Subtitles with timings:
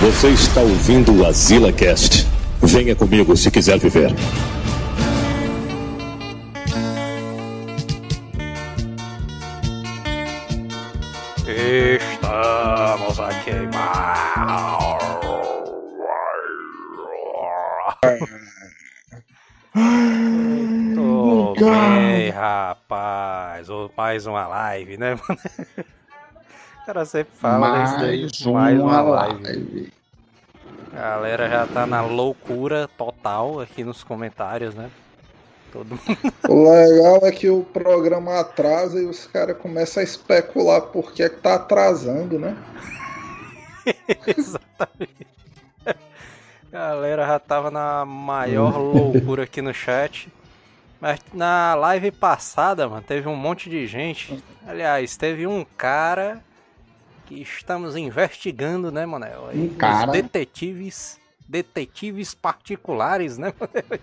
[0.00, 2.26] Você está ouvindo o Azila Cast.
[2.62, 4.10] Venha comigo se quiser viver.
[11.46, 14.98] Estamos a queimar.
[20.94, 23.68] Tô bem, rapaz.
[23.94, 25.40] Mais uma live, né, mano?
[26.90, 28.20] O cara sempre fala isso daí.
[28.22, 29.42] Mais Mais uma uma live.
[29.44, 29.92] live.
[30.92, 34.90] A galera já tá na loucura total aqui nos comentários, né?
[35.72, 36.34] Todo mundo.
[36.48, 41.22] O legal é que o programa atrasa e os caras começam a especular por que
[41.22, 42.56] é que tá atrasando, né?
[44.26, 45.28] Exatamente.
[46.72, 50.28] A galera já tava na maior loucura aqui no chat.
[51.00, 54.42] Mas na live passada, mano, teve um monte de gente.
[54.66, 56.42] Aliás, teve um cara
[57.30, 59.48] que estamos investigando, né, Manel?
[59.48, 60.10] Aí, Um os cara?
[60.10, 61.18] detetives.
[61.48, 64.00] Detetives particulares, né, Manel?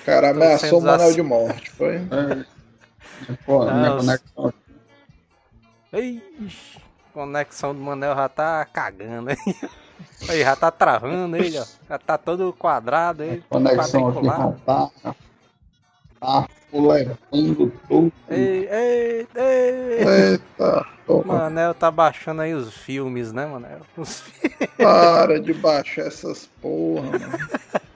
[0.00, 1.96] O cara ameaçou o Manel ass- de morte, foi?
[1.96, 3.34] É.
[3.46, 4.54] Pô, Não, minha os- conexão.
[5.92, 6.78] Ixi,
[7.12, 9.36] conexão do Manel já tá cagando aí.
[10.28, 11.64] Aí já tá travando ele, ó.
[11.88, 13.42] Já tá todo quadrado aí.
[13.48, 14.60] Conexão aqui quadriculado.
[14.66, 15.14] já tá.
[16.20, 18.12] Tá fuletando tudo.
[18.28, 20.32] Ei, ei, ei.
[20.32, 21.24] Eita, porra.
[21.26, 23.80] Manel tá baixando aí os filmes, né, Manel?
[23.96, 24.22] Os
[24.76, 27.38] Para de baixar essas porra, mano.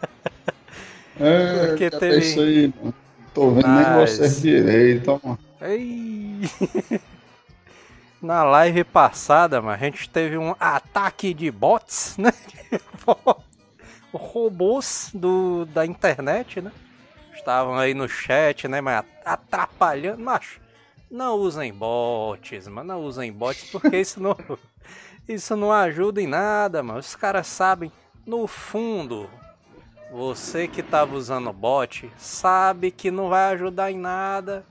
[1.21, 2.95] É, Porque que teve- isso aí, mano.
[3.33, 5.39] Tô vendo nem Mas- vocês direito, mano.
[5.61, 6.41] Ei.
[8.21, 12.33] Na live passada, mano, a gente teve um ataque de bots, né?
[14.13, 16.73] Robôs do, da internet, né?
[17.45, 18.81] Estavam aí no chat, né?
[18.81, 20.19] Mas atrapalhando.
[20.19, 20.63] Macho,
[21.11, 22.95] não usem bots, mano.
[22.95, 24.35] Não usem bots porque isso não,
[25.29, 27.01] isso não ajuda em nada, mano.
[27.01, 27.93] Os caras sabem,
[28.25, 29.29] no fundo,
[30.11, 34.65] você que tava usando bot sabe que não vai ajudar em nada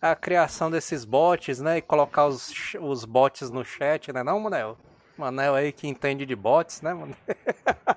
[0.00, 1.78] a criação desses bots, né?
[1.78, 4.22] E colocar os, os bots no chat, né?
[4.22, 4.78] Não, Manel?
[5.18, 7.16] Manel aí que entende de bots, né, mano?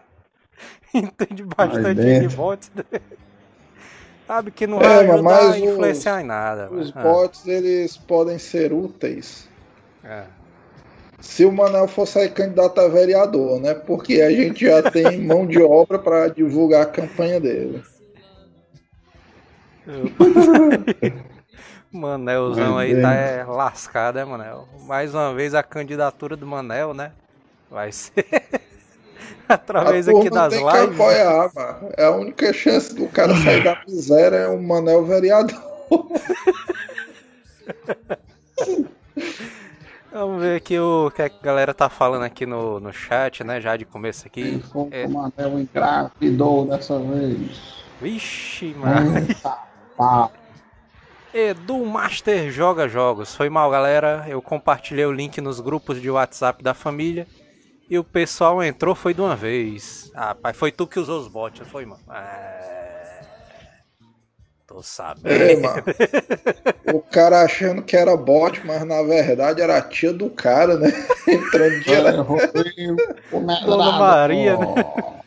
[0.91, 2.71] entende bastante de bots.
[4.27, 6.69] Sabe que não É, vai mas ajudar a influenciar em nada.
[6.69, 6.91] Os.
[6.93, 9.47] Ah, bots, eles podem ser úteis
[10.03, 10.23] é.
[11.21, 13.73] se o Manel for sair candidato a vereador, né?
[13.73, 17.81] Porque a gente já tem mão de obra para divulgar a campanha dele.
[21.89, 24.67] Manelzão aí tá é, lascado, é, Manel?
[24.81, 27.13] Mais uma vez a candidatura do Manel, né?
[27.71, 28.25] Vai ser
[29.47, 30.95] através a aqui das tem que lives.
[30.95, 31.89] apoiar, mano.
[31.97, 35.59] É a única chance do cara sair da miséria é o Manel vereador.
[40.11, 43.61] Vamos ver aqui o que a galera tá falando aqui no, no chat, né?
[43.61, 44.63] Já de começo aqui.
[44.89, 45.05] É.
[45.05, 47.83] o Manel engravidou dessa vez.
[48.01, 49.19] Vixe, mano.
[49.19, 49.57] Eita,
[49.95, 50.29] pá.
[51.33, 53.35] Edu Master Joga Jogos.
[53.35, 54.25] Foi mal, galera.
[54.27, 57.27] Eu compartilhei o link nos grupos de WhatsApp da família.
[57.89, 60.11] E o pessoal entrou, foi de uma vez.
[60.13, 62.01] Ah, pai, foi tu que usou os bots, não foi, mano?
[62.13, 62.57] É...
[64.67, 65.55] Tô É, sabendo.
[65.55, 65.83] mano.
[66.85, 70.89] O cara achando que era bot, mas na verdade era a tia do cara, né?
[71.27, 71.85] Entrando.
[71.85, 72.97] É, Rodrigo,
[73.31, 74.65] o Dona Maria, né?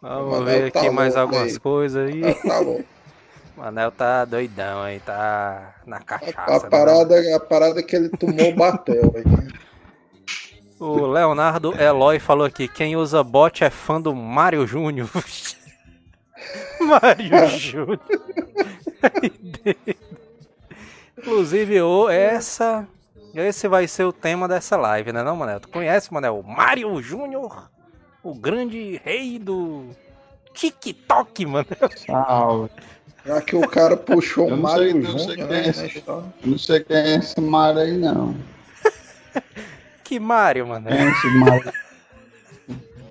[0.00, 1.58] Vamos Manel ver tá aqui mais louco algumas aí.
[1.58, 2.34] coisas aí.
[2.44, 2.84] Tá louco.
[3.56, 6.70] Manel tá doidão aí, tá na A, cachaça.
[6.70, 6.72] né?
[6.72, 9.24] parada, a parada que ele tomou bateu aí.
[10.80, 15.08] O Leonardo Eloy falou aqui: quem usa bot é fã do Mário Júnior.
[16.80, 18.00] Mário Júnior.
[21.18, 22.86] Inclusive, ô, essa.
[23.34, 25.60] Esse vai ser o tema dessa live, né, não, Manel?
[25.60, 26.40] Tu conhece, Manel?
[26.40, 27.70] O Mário Júnior,
[28.22, 29.90] o grande rei do
[30.54, 31.66] TikTok, mano.
[32.06, 32.70] Salve.
[33.24, 36.32] Já que o cara puxou o Mário sei Júnior, quem é né?
[36.44, 38.34] Não sei quem é esse Mário aí, não.
[40.08, 40.88] Que Mário, mano.
[40.88, 41.70] É esse Mário?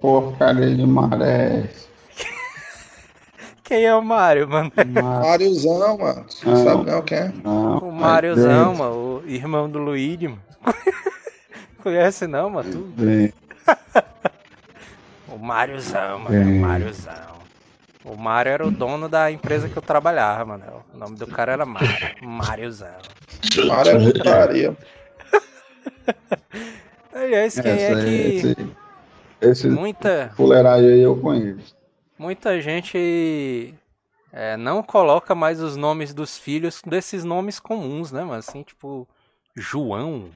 [0.01, 1.69] Porcaria de maré.
[3.63, 4.71] Quem é o Mário, mano?
[4.75, 5.03] Mário.
[5.03, 6.25] Máriozão, mano.
[6.27, 6.63] Você Não.
[6.63, 7.31] sabe não quem é?
[7.44, 7.91] Não, O
[8.35, 10.41] dentro, mano, o irmão do Luigi, mano.
[11.83, 12.71] Conhece não, mano?
[12.71, 12.94] Tu?
[15.29, 16.41] O Máriozão, mano.
[16.41, 16.59] O Sim.
[16.61, 17.38] Máriozão.
[18.03, 20.83] O Mário era o dono da empresa que eu trabalhava, mano.
[20.91, 21.89] O nome do cara era Mário.
[22.23, 22.97] Máriozão.
[23.67, 24.75] Mário é putaria.
[27.21, 28.09] Aliás, quem é Essa- que.
[28.11, 28.55] Esse,
[29.41, 31.75] esse Muita, fuleiragem aí eu conheço.
[32.17, 33.73] muita gente
[34.33, 38.35] é, não coloca mais os nomes dos filhos desses nomes comuns, né, mano?
[38.39, 39.07] Assim, tipo,
[39.55, 40.29] João,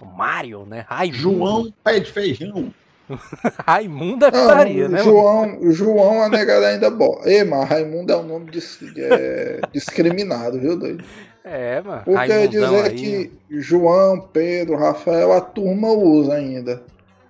[0.00, 0.84] O Mario, né?
[0.88, 1.18] Raimundo.
[1.18, 2.72] João Pé de Feijão.
[3.66, 4.98] Raimundo é Não, putaria, né?
[5.02, 5.04] mano?
[5.04, 7.28] João, João a negada ainda bota.
[7.28, 11.04] Ei, mas Raimundo é um nome dis- é, discriminado, viu, doido?
[11.44, 12.02] É, mano.
[12.04, 16.82] Porque Raimundão dizer aí, que João, Pedro, Rafael, a turma usa ainda.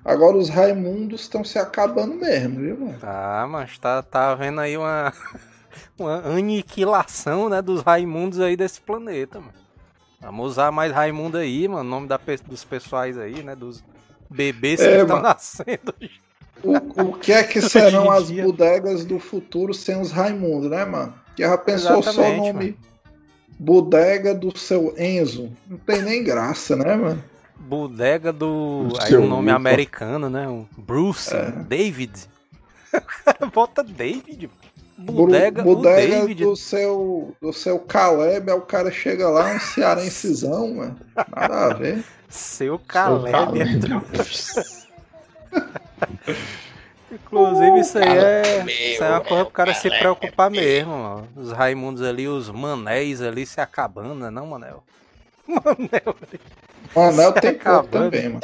[0.05, 2.99] Agora os Raimundos estão se acabando mesmo, viu, mano?
[3.01, 5.13] Tá, mas tá, tá havendo aí uma,
[5.99, 9.55] uma aniquilação, né, dos Raimundos aí desse planeta, mano.
[10.21, 13.85] Vamos usar mais Raimundo aí, mano, nome da, dos pessoais aí, né, dos
[14.31, 15.29] bebês que É, estão mano.
[15.29, 15.95] nascendo.
[16.63, 21.15] O, o que é que serão as bodegas do futuro sem os Raimundos, né, mano?
[21.37, 22.79] Que já pensou só o Exatamente, nome
[23.59, 25.51] bodega do seu Enzo?
[25.69, 27.23] Não tem nem graça, né, mano?
[27.57, 28.89] Bodega do.
[28.89, 29.57] Do Aí um nome Luca.
[29.57, 30.47] americano, né?
[30.49, 31.51] um Bruce, É.
[31.51, 32.13] David.
[32.95, 34.49] O cara bota David.
[34.97, 36.45] Bru- Bodega, o bodega David.
[36.45, 40.97] do seu do seu Caleb, aí o cara chega lá, um cearencezão, mano.
[41.35, 42.05] Nada a ver.
[42.29, 43.59] Seu Seu Caleb.
[47.15, 51.29] Inclusive, isso aí é, isso aí é uma coisa pro cara se preocupar mesmo, mano.
[51.37, 54.83] Os Raimundos ali, os manéis ali se acabando, né, não, Manel?
[55.47, 56.17] Manel.
[56.95, 58.11] Manel Se tem acabando.
[58.11, 58.41] também, mano.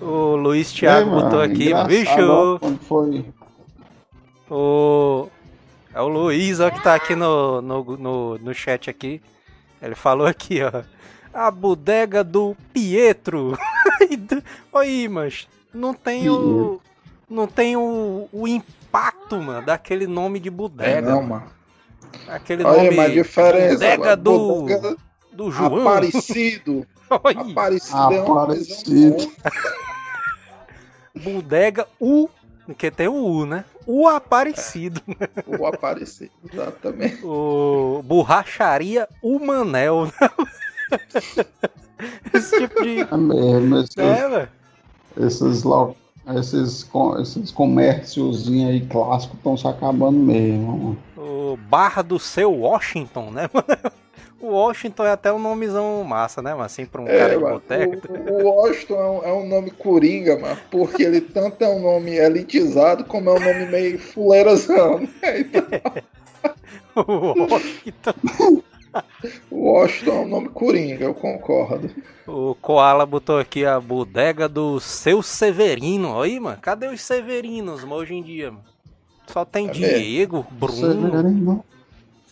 [0.00, 2.58] O Luiz Thiago mano, botou aqui, bicho.
[2.82, 3.24] foi
[4.48, 5.28] O.
[5.92, 9.20] É o Luiz, ó, que tá aqui no, no, no, no chat aqui.
[9.82, 10.82] Ele falou aqui, ó.
[11.32, 13.58] A bodega do Pietro.
[14.72, 16.80] Oi, mas não tem o.
[17.28, 21.02] Não tem o, o impacto, mano, daquele nome de É, bodega.
[21.02, 21.46] não, mano.
[22.26, 22.96] Aquele Olha nome.
[22.96, 23.74] mas diferença.
[23.74, 24.38] Bodega do.
[24.62, 24.96] Bodega
[25.32, 25.80] Do João.
[25.88, 26.86] Aparecido.
[27.24, 29.32] Oi, Aparecido é Aparecido.
[31.14, 32.28] bodega U.
[32.66, 33.64] Porque tem o U, né?
[33.86, 35.00] O Aparecido.
[35.46, 37.20] boa, O Aparecido, exatamente.
[37.24, 40.04] O Borracharia O Manel.
[40.06, 40.30] né?
[42.32, 43.00] Esse tipo de.
[43.00, 44.48] é mesmo, esses, É, velho.
[45.18, 45.96] esses, lo-
[46.36, 50.96] esses, com- esses comérciozinhos aí clássicos estão se acabando mesmo.
[51.16, 53.66] O Barra do Seu Washington, né, mano?
[54.40, 56.62] O Washington é até um nomezão massa, né, mano?
[56.62, 58.08] Assim, pra um cara É, de mano, boteca.
[58.30, 61.80] o, o Washington é um, é um nome coringa, mano, porque ele tanto é um
[61.80, 65.00] nome elitizado como é um nome meio fuleirazão.
[65.00, 65.40] né?
[65.40, 65.64] Então,
[66.94, 68.14] O Washington.
[69.50, 71.90] o Washington é um nome coringa, eu concordo.
[72.26, 76.20] O Koala botou aqui a bodega do Seu Severino.
[76.20, 78.64] Aí, mano, cadê os Severinos, mano, hoje em dia, mano?
[79.26, 81.64] Só tem É Diego, Bruno, Severino.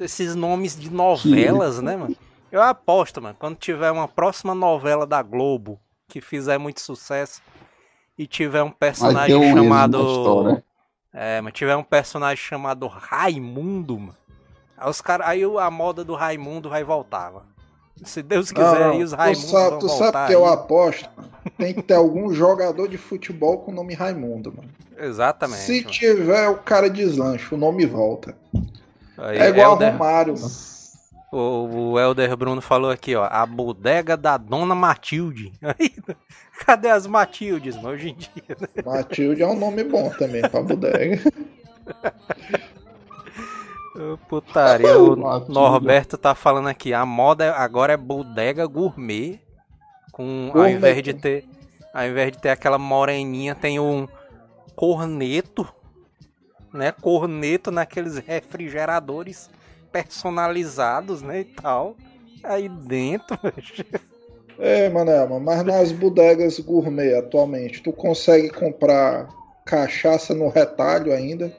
[0.00, 2.16] esses nomes de novelas, né, mano?
[2.50, 5.78] Eu aposto, mano, quando tiver uma próxima novela da Globo
[6.08, 7.42] que fizer muito sucesso
[8.16, 10.62] e tiver um personagem um chamado.
[11.12, 14.16] É, mas tiver um personagem chamado Raimundo, mano.
[14.76, 17.46] Aí, os cara, aí a moda do Raimundo vai voltar, mano.
[18.04, 20.12] Se Deus quiser, aí os tu Raimundos sabe, vão tu voltar.
[20.12, 20.52] sabe que eu aí.
[20.52, 21.08] aposto?
[21.16, 21.30] mano?
[21.56, 24.68] Tem que ter algum jogador de futebol com o nome Raimundo, mano.
[24.98, 25.60] Exatamente.
[25.62, 25.90] Se mano.
[25.90, 28.36] tiver o cara deslancha, o nome volta.
[29.16, 30.50] Aí, É igual ao Romário, mano.
[31.32, 33.24] o, o Helder Bruno falou aqui, ó.
[33.30, 35.52] A bodega da Dona Matilde.
[35.62, 35.90] Aí,
[36.66, 38.56] cadê as Matildes, mano, hoje em dia?
[38.60, 38.82] né?
[38.84, 41.18] Matilde é um nome bom também pra bodega.
[44.28, 45.16] Putaria, o.
[45.48, 46.92] Norberto tá falando aqui.
[46.92, 49.40] A moda agora é bodega gourmet.
[50.12, 51.44] Com, ao invés de ter.
[51.92, 54.06] Ao invés de ter aquela moreninha, tem um
[54.74, 55.66] corneto.
[56.72, 56.92] Né?
[56.92, 59.48] Corneto naqueles refrigeradores
[59.90, 61.40] personalizados, né?
[61.40, 61.96] E tal.
[62.44, 63.38] Aí dentro.
[64.58, 69.28] É, Manelma, mas nas bodegas gourmet atualmente, tu consegue comprar
[69.66, 71.54] cachaça no retalho ainda?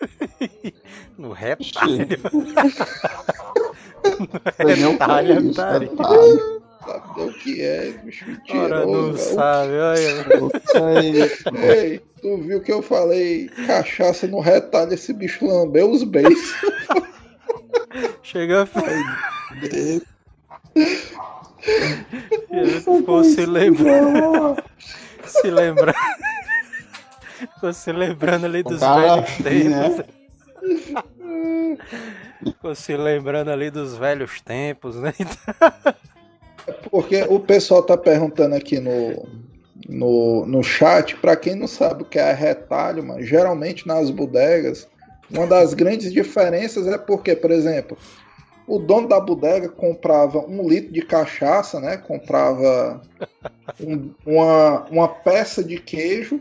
[1.18, 2.06] No retalho.
[4.56, 5.90] Sei nem o que é Retalho, retalho.
[5.90, 6.62] retalho.
[6.86, 9.12] Sabe o que é, bicho Ora, não mentiroso.
[9.12, 9.34] velho.
[9.34, 10.08] sabe, olha.
[11.76, 16.54] Ei, tu viu que eu falei cachaça no retalho, esse bicho lambeu os beijos.
[18.22, 18.66] Chega
[22.84, 24.56] Ficou se lembrando.
[25.26, 25.94] Se lembrando.
[27.54, 29.96] Ficou se lembrando ali dos cara velhos aqui, tempos.
[29.98, 30.04] né?
[32.44, 35.12] Ficou se lembrando ali dos velhos tempos, né?
[36.90, 39.26] Porque o pessoal tá perguntando aqui no,
[39.88, 44.86] no, no chat, pra quem não sabe o que é retalho, mano, geralmente nas bodegas,
[45.30, 47.96] uma das grandes diferenças é porque, por exemplo,
[48.66, 51.96] o dono da bodega comprava um litro de cachaça, né?
[51.96, 53.00] Comprava
[53.80, 56.40] um- uma, uma peça de queijo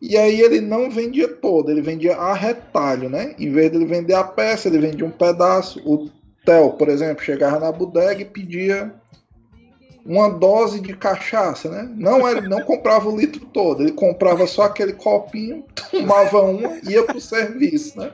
[0.00, 3.34] e aí ele não vendia todo, ele vendia a retalho, né?
[3.38, 5.80] Em vez de ele vender a peça, ele vendia um pedaço.
[5.84, 6.08] O
[6.44, 8.94] Theo, por exemplo, chegava na bodega e pedia
[10.04, 11.90] uma dose de cachaça, né?
[11.94, 16.92] Não ele não comprava o litro todo, ele comprava só aquele copinho, tomava uma e
[16.92, 18.12] ia pro serviço, né?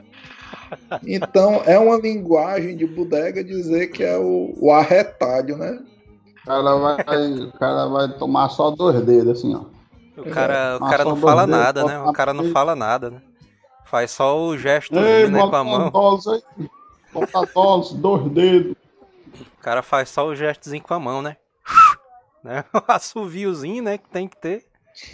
[1.05, 5.79] Então é uma linguagem de bodega dizer que é o, o arretalho, né?
[6.43, 9.76] O cara, vai, o cara vai tomar só dois dedos, assim, ó.
[10.17, 11.99] O cara, o cara não fala nada, né?
[11.99, 13.21] O cara não fala nada, né?
[13.85, 15.89] Faz só o gesto Ei, né, com a mão.
[15.91, 16.69] Dose aí.
[17.13, 18.75] Bota dose, dois dedos.
[19.57, 21.37] O cara faz só o gestozinho com a mão, né?
[22.43, 22.65] né?
[22.73, 23.97] O assoviozinho, né?
[23.97, 24.65] Que tem que ter.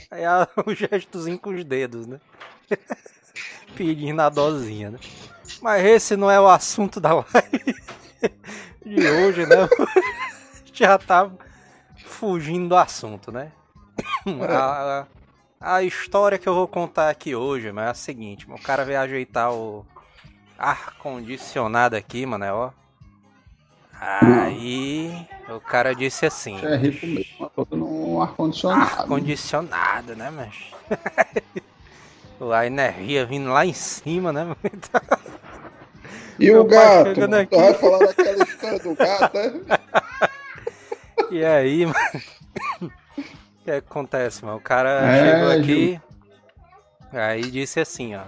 [0.09, 2.19] Aí a, o gestozinho com os dedos, né?
[3.75, 4.99] Pedindo a dosinha, né?
[5.61, 7.75] Mas esse não é o assunto da live
[8.85, 9.67] de hoje, né?
[10.73, 11.29] Já tá
[12.05, 13.51] fugindo do assunto, né?
[14.49, 15.05] A,
[15.59, 18.99] a, história que eu vou contar aqui hoje, mas é a seguinte, o cara veio
[18.99, 19.85] ajeitar o
[20.57, 22.71] ar-condicionado aqui, mano, ó.
[23.99, 26.57] Aí o cara disse assim.
[26.65, 29.01] É rico mesmo, no ar-condicionado.
[29.01, 30.71] Ar-condicionado, né, mas.
[32.51, 34.55] a energia vindo lá em cima, né?
[36.39, 37.13] E Meu o gato?
[37.13, 39.79] Tu vai falar daquela história do gato, né?
[41.31, 42.92] E aí, mano.
[43.63, 44.57] O que acontece, mano?
[44.57, 46.01] O cara é, chegou aqui.
[47.13, 48.23] Aí disse assim, ó.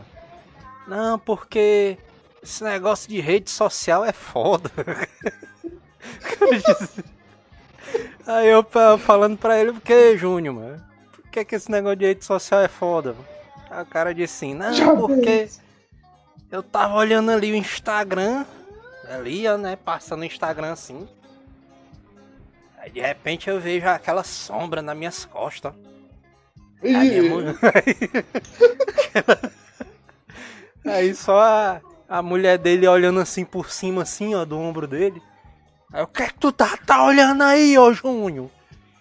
[0.88, 1.98] Não, porque
[2.42, 4.72] esse negócio de rede social é foda.
[8.26, 8.66] Aí eu
[8.98, 10.82] falando pra ele, por que, Júnior, mano?
[11.12, 13.12] Por que, que esse negócio de rede social é foda?
[13.12, 13.26] Mano?
[13.70, 15.50] Aí o cara disse assim, não, porque
[16.50, 18.46] eu tava olhando ali o Instagram,
[19.10, 21.06] ali, ó, né, passando o Instagram assim.
[22.86, 25.74] Aí de repente eu vejo aquela sombra nas minhas costas.
[26.84, 27.56] Aí, minha...
[30.86, 35.20] Aí só a, a mulher dele olhando assim por cima, assim, ó, do ombro dele.
[35.92, 38.46] Aí, o que é que tu tá, tá olhando aí, ô Júnior?
[38.46, 38.52] O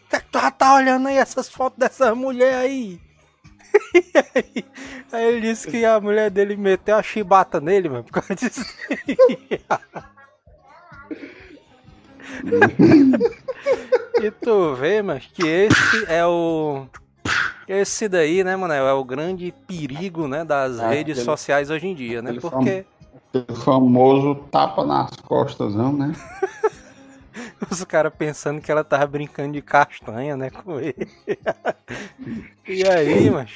[0.09, 2.99] que é que tu tá, tá olhando aí essas fotos dessas mulheres aí?
[4.35, 4.64] aí?
[5.12, 5.25] aí?
[5.26, 8.64] ele disse que a mulher dele meteu a chibata nele, mano, por causa disso.
[14.21, 16.87] e tu vê, mas que esse é o.
[17.66, 21.87] Esse daí, né, mano, é o grande perigo, né, das é, redes aquele, sociais hoje
[21.87, 22.35] em dia, né?
[22.40, 22.85] Porque.
[23.35, 26.12] Aquele famoso tapa nas costas, não, né?
[27.71, 31.09] Os caras pensando que ela tava brincando de castanha, né, com ele.
[32.68, 33.50] e aí, mas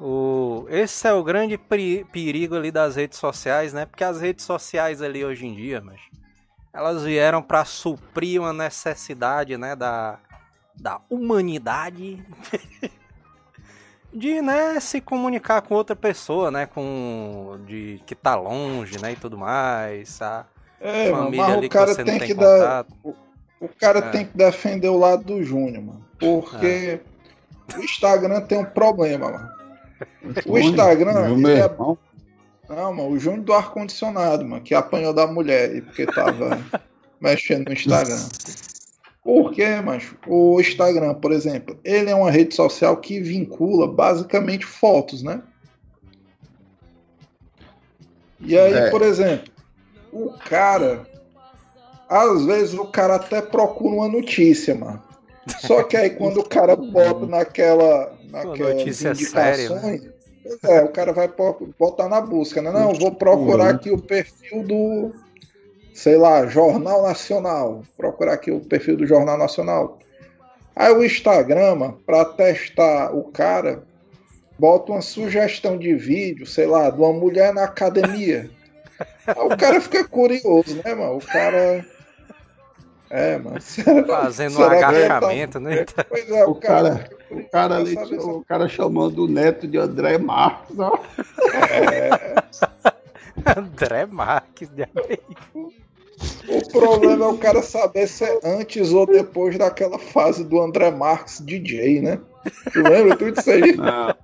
[0.00, 3.86] o esse é o grande perigo ali das redes sociais, né?
[3.86, 6.00] Porque as redes sociais ali hoje em dia, mas
[6.74, 10.18] elas vieram para suprir uma necessidade, né, da
[10.74, 12.20] da humanidade
[14.12, 19.16] de, né, se comunicar com outra pessoa, né, com de que tá longe, né, e
[19.16, 20.44] tudo mais, a
[20.80, 23.14] é, família mas ali o cara que tem, tem que dar o,
[23.60, 24.10] o cara é.
[24.10, 27.00] tem que defender o lado do Júnior, mano, porque
[27.72, 27.78] é.
[27.78, 29.54] o Instagram tem um problema, mano.
[30.46, 31.12] O Instagram,
[31.48, 31.68] é...
[32.68, 36.58] Não, mano, o Júnior do ar-condicionado, mano, que apanhou da mulher porque tava
[37.20, 38.28] mexendo no Instagram.
[39.22, 40.16] Por quê, macho?
[40.26, 45.42] O Instagram, por exemplo, ele é uma rede social que vincula basicamente fotos, né?
[48.40, 48.90] E aí, é.
[48.90, 49.50] por exemplo,
[50.12, 51.06] o cara.
[52.06, 55.02] Às vezes o cara até procura uma notícia, mano.
[55.60, 58.14] Só que aí quando o cara bota naquela.
[58.30, 59.30] naquelas indicações.
[59.30, 60.14] Séria,
[60.62, 61.30] é, o cara vai
[61.78, 62.70] botar na busca, né?
[62.70, 65.12] Não, vou procurar aqui o perfil do
[65.94, 67.84] sei lá, Jornal Nacional.
[67.96, 69.98] Procurar aqui o perfil do Jornal Nacional.
[70.74, 73.84] Aí o Instagram, para testar o cara,
[74.58, 78.50] bota uma sugestão de vídeo, sei lá, de uma mulher na academia.
[79.24, 81.18] Aí o cara fica curioso, né, mano?
[81.18, 81.86] O cara.
[83.10, 83.60] É, mano.
[84.06, 85.60] Fazendo um agachamento, tá...
[85.60, 85.84] né?
[86.08, 86.96] Pois é, o, o cara.
[86.96, 90.98] cara o cara, ali, o cara chamando o neto de André Marques, ó.
[91.70, 92.34] É.
[93.58, 94.88] André Marques, de
[96.48, 100.90] O problema é o cara saber se é antes ou depois daquela fase do André
[100.90, 102.20] Marques DJ, né?
[102.72, 103.76] Tu lembra tudo isso aí?
[103.76, 104.14] Não.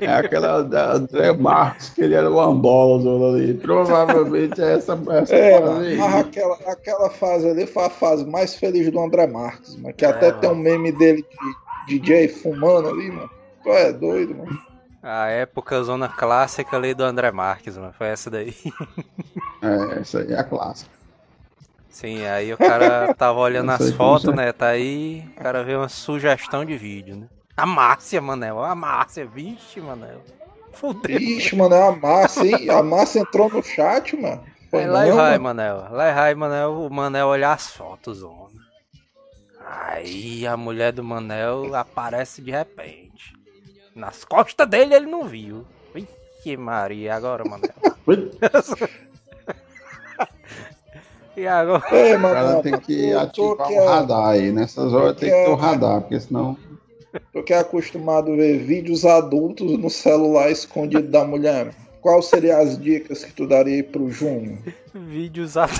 [0.00, 3.54] É, aquela da André Marques, que ele era o Ambola ali.
[3.54, 8.90] Provavelmente é essa, essa é, mas aquela, aquela fase ali foi a fase mais feliz
[8.90, 10.40] do André Marques, mas que é, até mano.
[10.40, 11.26] tem um meme dele
[11.88, 13.30] de DJ fumando ali, mano.
[13.62, 14.58] Tu é doido, mano.
[15.02, 17.92] A época zona clássica ali do André Marques, mano.
[17.92, 18.54] Foi essa daí.
[19.62, 20.90] É, essa aí é a clássica.
[21.88, 24.52] Sim, aí o cara tava olhando as fotos, né?
[24.52, 27.26] Tá aí, o cara vê uma sugestão de vídeo, né?
[27.56, 28.62] A Márcia, Manel.
[28.62, 30.20] A Márcia, vixe, Manel.
[30.72, 31.18] Fudeu.
[31.18, 32.68] Vixe, Manel, a Márcia, hein?
[32.70, 34.44] A Márcia entrou no chat, mano.
[34.70, 35.86] Foi lá e vai, Manel.
[35.90, 36.72] Lá e vai, Manel.
[36.72, 38.60] O Manel olhar as fotos, homem.
[39.64, 43.34] Aí a mulher do Manel aparece de repente.
[43.94, 45.64] Nas costas dele ele não viu.
[45.94, 47.70] Ixi Maria, agora, Manel.
[51.36, 51.82] e agora?
[51.90, 54.52] Ei, O cara tem que ativar o é, radar aí.
[54.52, 56.56] Nessas horas tem que ter o radar, porque senão.
[57.32, 62.60] Tu que é acostumado a ver vídeos adultos no celular escondido da mulher, qual seriam
[62.60, 64.58] as dicas que tu daria aí pro Júnior?
[64.94, 65.68] Vídeos a...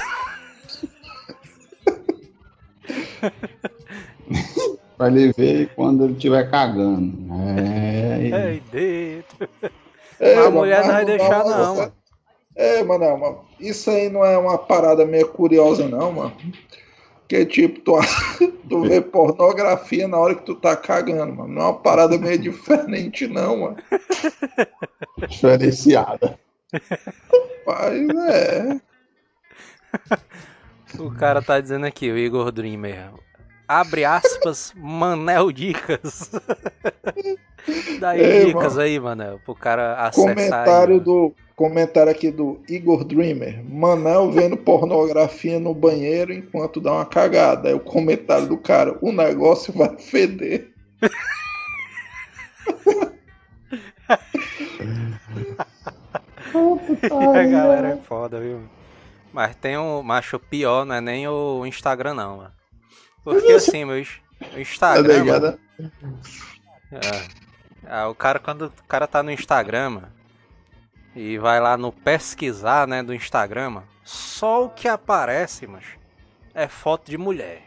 [4.96, 7.12] Pra ele ver quando ele estiver cagando.
[7.58, 8.32] É.
[8.32, 9.48] aí dentro.
[10.18, 11.92] É, Mas a mulher não vai deixar, não, mano.
[12.54, 16.32] É, mano, isso aí não é uma parada meio curiosa, não, mano.
[17.28, 17.98] Que tipo, tu,
[18.68, 21.52] tu vê pornografia na hora que tu tá cagando, mano.
[21.52, 23.76] Não é uma parada meio diferente, não, mano.
[25.28, 26.38] Diferenciada.
[27.66, 28.80] Mas é.
[30.98, 33.10] O cara tá dizendo aqui, o Igor Dreamer.
[33.68, 36.30] Abre aspas, Manel Dicas.
[37.98, 38.80] Daí Ei, dicas mano.
[38.80, 40.36] aí, Manel, pro cara acessar.
[40.36, 41.34] Comentário aí, do.
[41.56, 43.64] Comentário aqui do Igor Dreamer.
[43.64, 47.68] Manel vendo pornografia no banheiro enquanto dá uma cagada.
[47.70, 50.70] Aí o comentário do cara, o negócio vai feder.
[56.54, 58.62] a galera é foda, viu?
[59.32, 62.52] Mas tem um macho pior, não é nem o Instagram, não, mano.
[63.22, 65.24] Porque assim, meu is- o Tá Instagram.
[65.24, 65.60] mano, ligado?
[66.92, 67.28] É.
[67.88, 70.08] Ah, o cara, quando o cara tá no Instagram mano,
[71.16, 75.84] e vai lá no pesquisar, né, do Instagram, mano, só o que aparece, mas
[76.54, 77.62] é foto de mulher.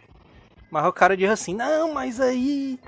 [0.70, 2.80] Mas o cara diz assim, não, mas aí.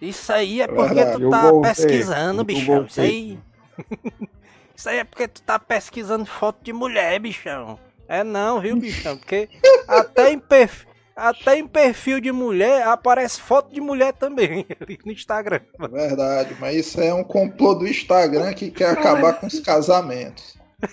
[0.00, 2.84] Isso aí é porque tu tá pesquisando, bichão.
[2.84, 3.38] Isso aí.
[4.76, 7.78] Isso aí é porque tu tá pesquisando foto de mulher, bichão.
[8.06, 9.16] É não, viu, bichão?
[9.16, 9.48] Porque
[9.88, 10.90] até em perfil.
[11.16, 15.60] Até em perfil de mulher aparece foto de mulher também ali no Instagram.
[15.90, 20.56] Verdade, mas isso é um complô do Instagram que quer acabar com os casamentos.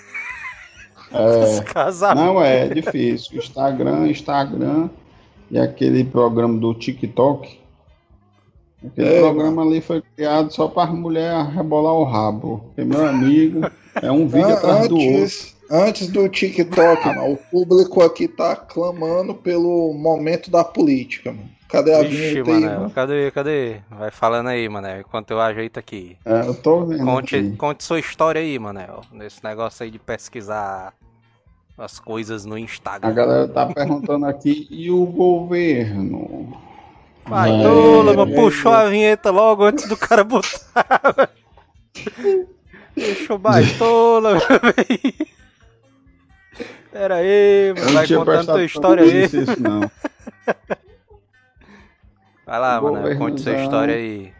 [1.12, 2.26] Os É, casamentos.
[2.26, 3.38] não é difícil.
[3.38, 4.90] Instagram, Instagram
[5.52, 7.60] e aquele programa do TikTok.
[8.86, 12.60] Aquele É, programa ali foi criado só para as mulheres rebolar o rabo.
[12.68, 13.62] Porque, meu amigo,
[14.02, 15.22] é um vídeo atrás do outro.
[15.24, 21.50] antes, antes do TikTok, mano, o público aqui tá clamando pelo momento da política, mano.
[21.70, 22.92] Cadê a Vixe, vinheta aí, Manel, mano?
[22.92, 23.78] cadê, cadê?
[23.90, 26.16] Vai falando aí, Manel, enquanto eu ajeito aqui.
[26.24, 27.56] É, eu tô vendo Conte, aqui.
[27.58, 30.94] conte sua história aí, Manel, nesse negócio aí de pesquisar
[31.76, 33.12] as coisas no A Instagram.
[33.14, 36.56] galera tá perguntando aqui, e o governo?
[37.26, 41.30] Vai, tola, mas é, puxou a vinheta logo antes do cara botar.
[42.96, 45.28] Deixa o baitola, velho.
[46.92, 49.14] Pera aí, mano, vai contando tua história aí.
[49.24, 49.82] nisso, não.
[52.46, 54.32] Vai lá, mano, conte sua história aí.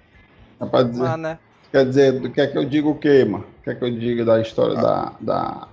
[0.62, 1.40] É pra dizer, né?
[1.72, 3.46] quer dizer, quer que eu diga o quê, mano?
[3.64, 5.68] Quer que eu diga da história da, da...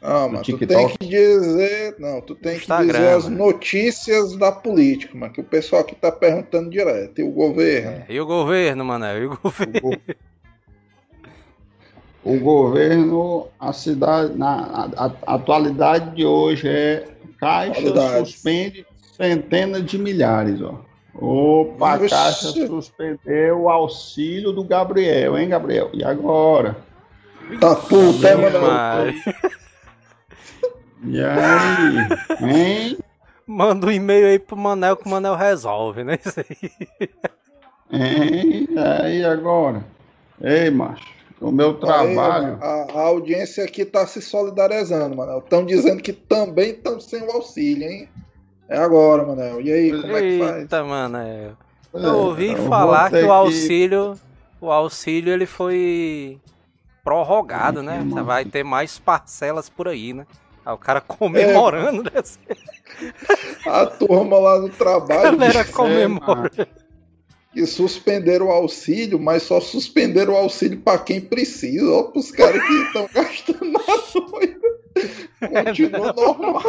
[0.00, 1.94] Não, No mano, tu tem que dizer.
[1.98, 3.36] Não, tu tem que Instagram, dizer as mano.
[3.38, 5.32] notícias da política, mano.
[5.32, 7.20] Que o pessoal aqui tá perguntando direto.
[7.20, 7.90] E o governo?
[7.90, 9.72] É, E o governo, mano, e o governo.
[9.78, 9.96] o, go-
[12.24, 17.04] o governo, a cidade, na a, a atualidade de hoje é
[17.38, 17.80] Caixa
[18.24, 20.74] suspende centenas de milhares, ó.
[21.14, 22.14] Opa, a Vixe.
[22.14, 25.90] Caixa suspendeu o auxílio do Gabriel, hein, Gabriel?
[25.92, 26.76] E agora?
[27.60, 28.58] Tá puta, é, mano?
[28.62, 29.24] Mas-
[31.04, 32.48] E aí?
[32.88, 32.98] Hein?
[33.46, 36.18] Manda um e-mail aí pro Manel que o Manel resolve, né?
[36.24, 36.70] Isso aí.
[37.92, 38.68] Hein?
[38.70, 39.84] E aí agora?
[40.40, 41.04] Ei, macho,
[41.42, 42.58] o meu trabalho.
[42.60, 45.38] Aí, a, a audiência aqui tá se solidarizando, mano.
[45.38, 48.08] Estão dizendo que também estão sem o auxílio, hein?
[48.68, 49.60] É agora, Manel.
[49.60, 50.56] E aí, como é que faz?
[50.62, 51.18] Eita, mano.
[51.18, 51.50] é.
[51.94, 54.14] É, Eu ouvi vou falar que o auxílio,
[54.60, 56.40] o auxílio ele foi
[57.04, 58.00] prorrogado, né?
[58.00, 60.26] Sim, Vai ter mais parcelas por aí, né?
[60.64, 62.10] Aí o cara comemorando, né?
[63.66, 66.50] A turma lá no A trabalho galera disse comemora.
[67.52, 71.86] Que suspenderam o auxílio, mas só suspenderam o auxílio pra quem precisa.
[71.90, 73.80] Ó, pros caras que estão gastando na
[74.30, 75.64] doida.
[75.64, 76.62] Continua normal.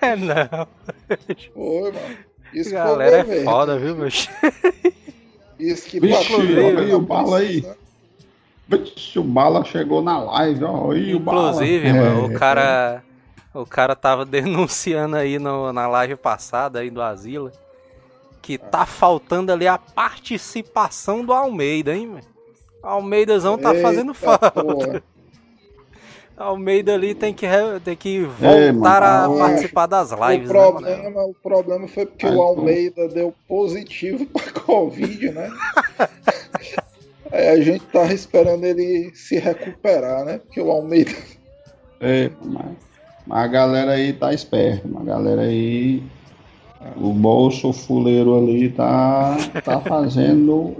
[0.00, 0.68] É, não.
[1.54, 2.16] Foi, mano.
[2.52, 4.08] Isso foi galera é foda, viu, meu?
[4.08, 7.62] Isso que Vixe, patrulha olha aí o bala aí.
[7.62, 7.76] precisa.
[8.68, 10.90] Vixe, o Bala chegou na live, ó.
[10.90, 11.50] Aí, o Bala.
[11.52, 13.02] Inclusive, É, mano, o cara.
[13.54, 17.52] O cara tava denunciando aí no- na live passada aí do Asila
[18.46, 22.26] que tá faltando ali a participação do Almeida, hein, velho?
[22.80, 24.64] Almeidazão tá fazendo Eita, falta.
[24.64, 25.02] porra.
[26.36, 27.46] Almeida ali tem que,
[27.82, 31.02] tem que voltar a mano, participar das O lives, né, Manel?
[31.02, 32.60] problema, o problema foi porque Ai, o pô.
[32.60, 35.50] Almeida deu positivo pra Covid, né?
[37.32, 40.38] Aí a gente tava esperando ele se recuperar, né?
[40.38, 41.10] Porque o Almeida.
[42.00, 42.76] É, mas,
[43.26, 46.02] mas a galera aí tá esperta, a galera aí.
[46.96, 50.76] O bolso fuleiro ali tá, tá fazendo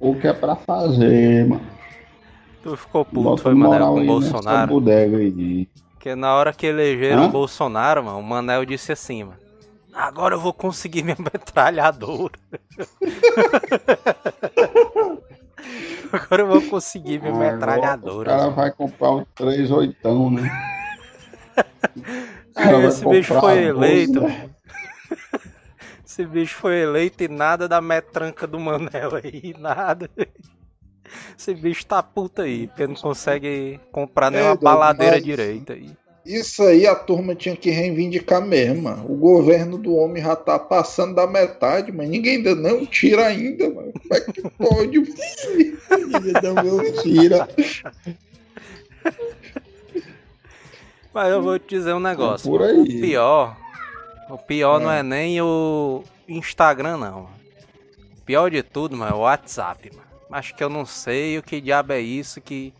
[0.00, 1.62] o que é pra fazer, mano.
[2.62, 4.72] Tu ficou puto, Bota foi, Manel, com o Bolsonaro?
[4.72, 5.68] bodega aí.
[5.92, 7.26] Porque na hora que elegeram Hã?
[7.26, 9.38] o Bolsonaro, mano, o Manel disse assim, mano.
[9.94, 12.32] Agora eu vou conseguir minha metralhadora.
[16.12, 18.34] Agora eu vou conseguir minha Agora metralhadora.
[18.34, 20.50] O cara vai comprar o 3 oitão, né?
[22.54, 24.20] Aí vai esse bicho foi a 12, eleito.
[24.20, 24.50] né?
[26.16, 30.08] Esse bicho foi eleito e nada da metranca do Manel aí, nada.
[31.38, 35.74] Esse bicho tá puto aí, porque não consegue comprar nem É, uma baladeira mas- direita
[35.74, 35.90] aí.
[36.24, 39.04] Isso aí a turma tinha que reivindicar mesmo, mano.
[39.12, 43.68] O governo do homem já tá passando da metade, mas ninguém ainda não tira ainda,
[43.68, 43.92] mano.
[43.92, 44.98] Como é que pode?
[46.42, 47.46] Não tira.
[51.14, 52.50] Mas eu vou te dizer um negócio.
[52.50, 52.80] por aí.
[52.80, 53.56] O pior.
[54.28, 55.00] O pior não É.
[55.00, 57.28] é nem o Instagram, não.
[58.18, 60.06] O pior de tudo, mano, é o WhatsApp, mano.
[60.30, 62.74] Acho que eu não sei o que diabo é isso que.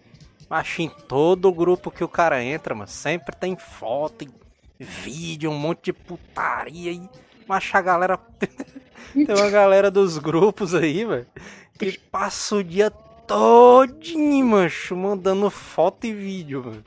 [0.51, 5.59] Acho em todo grupo que o cara entra, mano, sempre tem foto e vídeo, um
[5.59, 7.09] monte de putaria e.
[7.47, 8.19] Mas a galera.
[9.15, 11.27] tem uma galera dos grupos aí, velho,
[11.79, 16.85] que passa o dia todinho, mancho, mandando foto e vídeo, mano.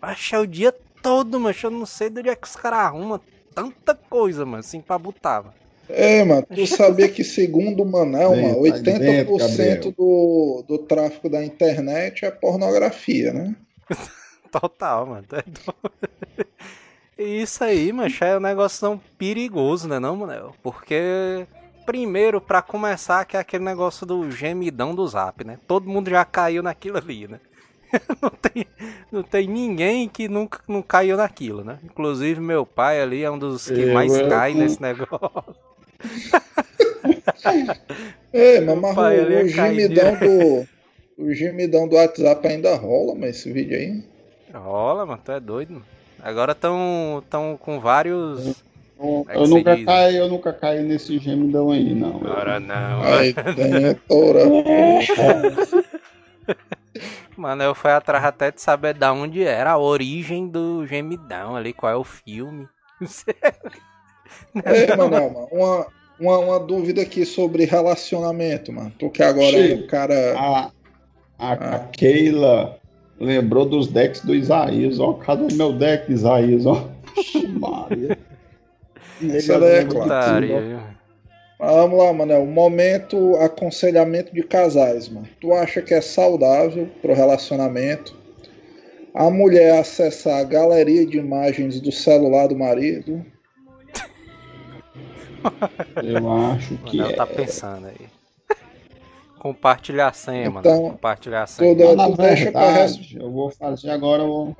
[0.00, 1.66] Acho é o dia todo, mancho.
[1.66, 3.20] Eu não sei de onde é que os caras arrumam
[3.56, 5.54] tanta coisa, mano, assim, pra botar, mano.
[5.88, 9.92] É, mano, tu sabia que segundo o Manel, mano, tá de dentro, 80% Gabriel.
[9.92, 13.56] do, do tráfico da internet é pornografia, né?
[14.52, 15.24] Total, mano.
[15.32, 16.44] é.
[17.18, 20.54] E isso aí, mancho, é um negócio tão perigoso, né, não, Manel?
[20.62, 21.46] Porque,
[21.86, 25.58] primeiro, pra começar, que é aquele negócio do gemidão do zap, né?
[25.66, 27.40] Todo mundo já caiu naquilo ali, né?
[28.20, 28.66] Não tem,
[29.12, 31.78] não tem ninguém que nunca não caiu naquilo, né?
[31.84, 35.54] Inclusive, meu pai ali é um dos que Eu, mais cai nesse negócio.
[38.32, 40.68] É, mas, mas pai, o, o cair gemidão do.
[41.16, 44.04] O gemidão do WhatsApp ainda rola, mas esse vídeo aí.
[44.54, 45.86] Rola, mano, tu é doido, mano.
[46.22, 48.62] Agora estão tão com vários.
[48.98, 52.16] Eu, É eu nunca caí, eu nunca caí nesse gemidão aí, não.
[52.16, 53.02] Agora não.
[53.02, 54.40] Aí tem toura.
[57.36, 61.72] Mano, eu fui atrás até de saber da onde era a origem do gemidão ali,
[61.72, 62.66] qual é o filme.
[64.64, 65.86] É, Manel, mano, uma,
[66.18, 68.92] uma, uma dúvida aqui sobre relacionamento, mano.
[68.98, 69.84] Tu que agora é Chico.
[69.84, 70.34] um cara.
[70.38, 70.72] A, a,
[71.38, 71.52] Ah.
[71.76, 72.78] a Keila
[73.20, 75.12] lembrou dos decks do Isaías, ó.
[75.14, 76.88] Cadê meu deck, Isaías, ó?
[77.60, 78.18] Maria.
[79.22, 80.95] É de
[81.58, 82.44] Vamos lá, Manel.
[82.46, 85.26] Momento aconselhamento de casais, mano.
[85.40, 88.14] Tu acha que é saudável pro relacionamento
[89.14, 93.24] a mulher acessar a galeria de imagens do celular do marido?
[96.04, 97.16] Eu acho que Manel é.
[97.16, 98.06] tá pensando aí.
[99.38, 100.60] Compartilhar a senha, mano.
[100.68, 101.74] Então, Compartilhar a senha.
[101.74, 104.22] toda- Mas, na tu deixa pra verdade, eu vou fazer agora.
[104.22, 104.56] Eu vou...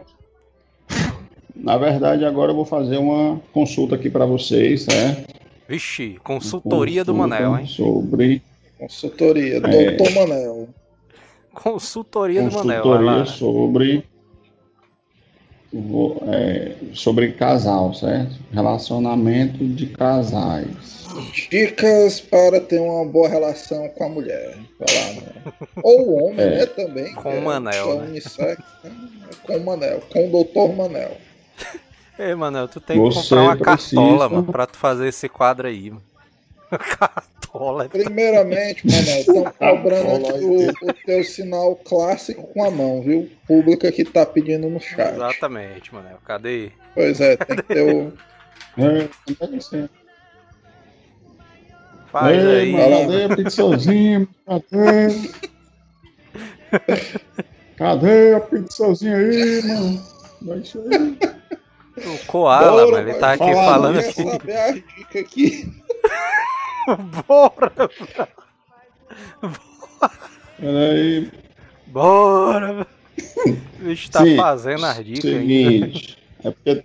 [1.54, 5.34] Na verdade, agora eu vou fazer uma consulta aqui para vocês, certo?
[5.68, 7.66] Vixe, consultoria do Manel, hein?
[7.66, 8.42] Sobre
[8.78, 9.90] Consultoria, É.
[9.96, 10.68] doutor Manel.
[11.52, 12.82] Consultoria do Manel.
[12.82, 14.04] consultoria sobre
[16.28, 18.34] é, sobre casal, certo?
[18.52, 21.06] Relacionamento de casais.
[21.50, 24.56] Dicas para ter uma boa relação com a mulher.
[24.78, 25.52] Lá, né?
[25.82, 26.50] Ou o homem, É.
[26.60, 26.66] né?
[26.66, 27.14] Também.
[27.14, 28.08] Com que o é- Manel, é né?
[28.08, 28.90] unissex, né?
[29.42, 30.00] Com o Manel.
[30.12, 31.16] Com o doutor Manel.
[32.18, 35.28] Ei, Manel, tu tem que Você comprar uma precisa- cartola, mano, pra tu fazer esse
[35.28, 36.02] quadro aí, mano.
[36.98, 37.84] cartola.
[37.84, 43.30] é Primeiramente, Manel, estão cobrando aqui o, o teu sinal clássico com a mão, viu?
[43.46, 45.14] Pública que tá pedindo no chat.
[45.14, 46.18] Exatamente, Manel.
[46.24, 46.70] Cadê?
[46.94, 48.12] Pois é, tem que ter o.
[48.78, 49.08] É,
[49.60, 49.88] ser.
[52.12, 52.72] Faz Ei, aí.
[52.72, 54.28] mano, cadê a pizzazinha?
[54.44, 55.30] Cadê?
[57.76, 60.02] Cadê a pizzazinha aí, mano?
[60.42, 61.35] Vai isso aí.
[61.96, 64.22] O Koala, Bora, mano, ele tá aqui Fala, falando aqui.
[64.22, 65.72] saber a dica aqui?
[67.26, 67.72] Bora,
[70.58, 71.30] Peraí.
[71.86, 72.72] bora.
[72.72, 72.86] mano.
[73.80, 75.38] O bicho tá Sim, fazendo as dicas aí.
[75.38, 76.18] Seguinte.
[76.44, 76.84] É porque.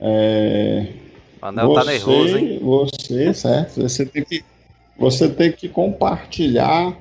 [0.00, 0.92] É.
[1.40, 2.58] Manel tá nervoso, hein?
[2.62, 3.82] Você, certo?
[3.82, 4.44] Você tem que,
[4.98, 6.96] você tem que compartilhar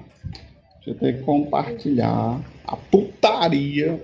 [0.84, 4.02] Você tem que compartilhar a putaria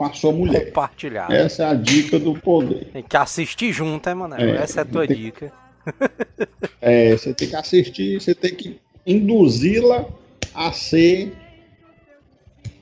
[0.00, 0.64] com a sua mulher.
[0.68, 1.30] Compartilhar.
[1.30, 2.86] Essa é a dica do poder.
[2.90, 4.34] Tem que assistir junto, hein, mano?
[4.34, 5.52] É, Essa é a tua tem- dica.
[6.80, 10.06] É, você tem que assistir, você tem que induzi-la
[10.54, 11.32] a ser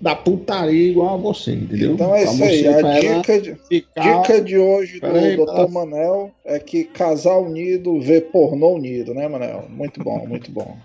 [0.01, 1.95] da putaria igual a você, entendeu?
[1.95, 2.69] Então é Pra isso aí.
[2.69, 5.69] A dica de, ficar- dica de hoje do Dr.
[5.73, 9.67] Manel é que casal unido vê pornô unido, né, Manel?
[9.69, 10.77] Muito bom, muito bom.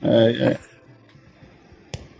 [0.00, 0.58] É, é.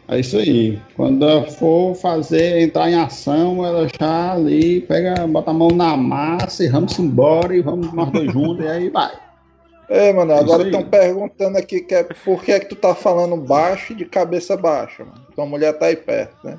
[0.09, 0.81] É isso aí.
[0.95, 5.97] Quando ela for fazer, entrar em ação, ela já ali pega, bota a mão na
[5.97, 9.12] massa e vamos embora e vamos nós dois juntos e aí vai.
[9.88, 12.95] É, mano, Isso agora estão perguntando aqui que é, por que é que tu tá
[12.95, 15.27] falando baixo e de cabeça baixa, mano.
[15.35, 16.59] Tua mulher tá aí perto, né?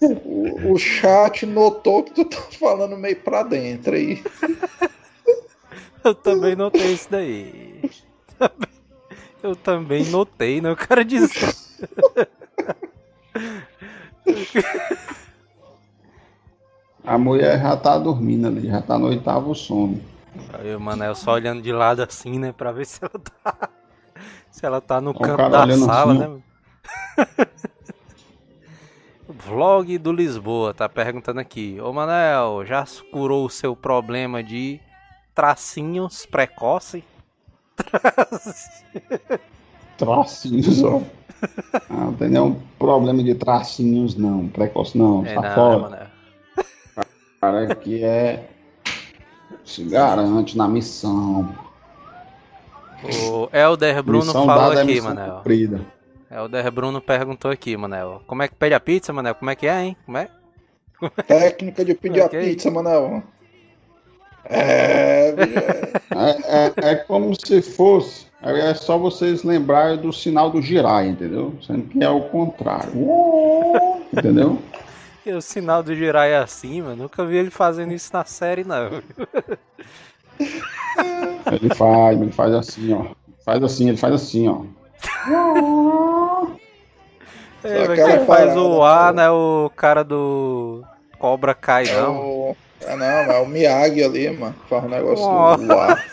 [0.00, 4.22] o, o chat notou que tu tá falando meio pra dentro aí.
[6.04, 7.80] Eu também notei isso daí.
[9.44, 10.70] Eu também notei, né?
[10.70, 11.54] Eu quero dizer.
[17.04, 20.00] A mulher já tá dormindo ali, já tá no oitavo sono.
[20.54, 22.52] Aí o Manel só olhando de lado assim, né?
[22.52, 23.68] Pra ver se ela tá.
[24.50, 26.26] Se ela tá no o canto cara da olhando sala, assim, né?
[26.26, 26.42] mano?
[29.28, 31.78] Vlog do Lisboa tá perguntando aqui.
[31.82, 34.80] Ô Manel, já curou o seu problema de
[35.34, 37.04] tracinhos precoce?
[39.96, 41.00] Tracinhos, ó.
[41.90, 44.48] Ah, não tem nenhum problema de tracinhos, não.
[44.48, 45.24] Precoce, não.
[45.24, 45.78] É Tá fora.
[45.78, 46.06] Manel?
[47.40, 48.48] cara que é.
[49.64, 51.54] Se garante na missão.
[53.02, 55.34] O Elder Bruno missão falou é aqui, missão Manel.
[55.36, 55.80] cumprida.
[56.30, 58.22] Elder Bruno perguntou aqui, Manel.
[58.26, 59.34] Como é que pede a pizza, Manel?
[59.34, 59.96] Como é que é, hein?
[60.06, 60.28] Como é?
[61.26, 62.38] Técnica de pedir Ok.
[62.38, 63.22] a pizza, Manel.
[64.46, 65.34] É,
[66.14, 68.26] É, é, é como se fosse.
[68.42, 71.54] É só vocês lembrarem do sinal do girar, entendeu?
[71.66, 72.92] Sendo que é o contrário.
[74.12, 74.60] Entendeu?
[75.26, 77.04] O sinal do girar é assim, mano.
[77.04, 79.02] Nunca vi ele fazendo isso na série, não.
[81.50, 83.06] Ele faz, ele faz assim, ó.
[83.44, 84.62] Faz assim, ele faz assim, ó.
[87.64, 89.12] É, aquela quem faz o A, pô.
[89.14, 89.30] né?
[89.30, 90.84] O cara do
[91.18, 92.54] Cobra Kai, é não.
[92.86, 94.54] É não, é o Miyagi ali, mano.
[94.54, 95.56] que Faz um negócio Ó.
[95.56, 96.04] do ar.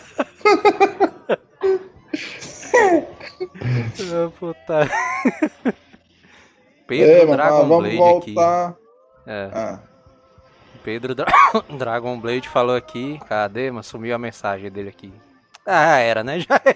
[4.13, 4.89] Ah, puta.
[6.87, 8.67] Pedro mano, Dragon mas vamos Blade voltar.
[8.67, 8.77] aqui.
[9.27, 9.79] É, Ah,
[10.83, 11.27] Pedro Dra-
[11.77, 13.19] Dragon Blade falou aqui.
[13.29, 13.83] Cadê, mano?
[13.83, 15.13] Sumiu a mensagem dele aqui.
[15.65, 16.39] Ah, era, né?
[16.43, 16.75] Já era.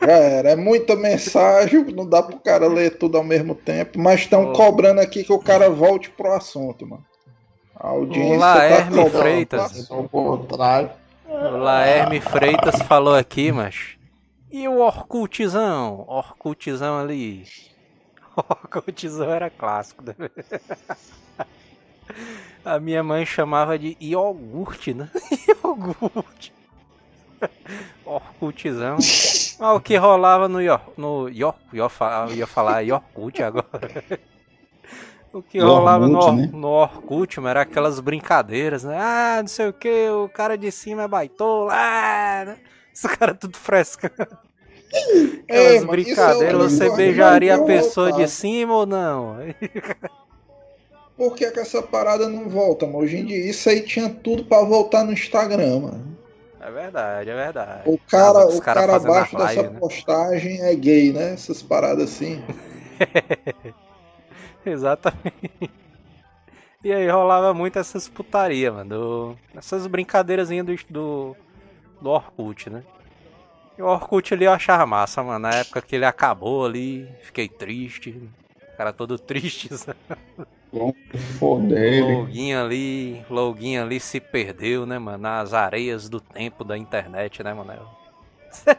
[0.00, 0.50] já era.
[0.50, 3.98] É muita mensagem, não dá pro cara ler tudo ao mesmo tempo.
[4.00, 4.52] Mas estão Ô.
[4.52, 7.04] cobrando aqui que o cara volte pro assunto, mano.
[7.80, 9.18] A audiência O tá Laerme cobrando.
[9.18, 9.90] Freitas.
[9.90, 10.90] Ao contrário.
[11.26, 13.96] O Laerme Freitas falou aqui, mas.
[14.50, 16.04] E o Orkutzão?
[16.08, 17.44] Orkutzão ali.
[18.36, 20.02] Orkutzão era clássico.
[20.04, 20.14] Né?
[22.64, 25.08] A minha mãe chamava de iogurte, né?
[25.46, 26.52] iogurte.
[28.04, 28.96] Orkutzão.
[28.96, 30.80] Mas o que rolava no Yor...
[30.96, 31.54] no Yor...
[31.72, 31.92] Yor...
[32.30, 34.18] Eu ia falar Yorkut agora.
[35.32, 36.50] O que rolava no, Yormut, Or- né?
[36.52, 38.96] no Orkut, mano, era aquelas brincadeiras, né?
[38.98, 42.56] Ah, não sei o que, o cara de cima é baitola, ah, né?
[42.94, 44.14] Esse cara tudo frescando.
[45.46, 49.36] É, Aquelas mano, brincadeiras, eu- você beijaria a pessoa de cima ou não?
[51.14, 53.00] Por que, que essa parada não volta, mano?
[53.00, 56.16] Hoje em dia, isso aí tinha tudo pra voltar no Instagram, mano.
[56.58, 57.82] É verdade, é verdade.
[57.84, 59.78] O cara, Os o cara cara abaixo live, dessa né?
[59.78, 61.34] postagem é gay, né?
[61.34, 62.42] Essas paradas assim.
[64.72, 65.70] Exatamente.
[66.82, 68.88] E aí rolava muito essas putaria, mano.
[68.90, 71.36] do- essas brincadeirazinhas do, do,
[72.00, 72.84] do Orkut, né?
[73.78, 75.40] E o Orkut ali eu achava massa, mano.
[75.40, 78.10] Na época que ele acabou ali, fiquei triste.
[78.10, 79.98] O cara todo triste, sabe?
[81.38, 82.02] Foder.
[82.02, 85.18] Loguinho ali, loguinho ali se perdeu, né, mano?
[85.18, 87.72] Nas areias do tempo da internet, né, mano?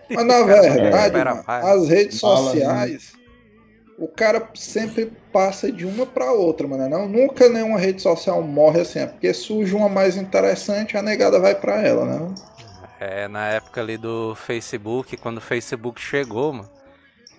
[0.09, 3.13] Mas na verdade, mano, as redes Fala, sociais,
[3.99, 6.87] o cara sempre passa de uma pra outra, mano.
[6.89, 11.39] Não, nunca nenhuma rede social morre assim, é porque surge uma mais interessante, a negada
[11.39, 12.35] vai pra ela, né?
[12.99, 16.69] É, na época ali do Facebook, quando o Facebook chegou, mano,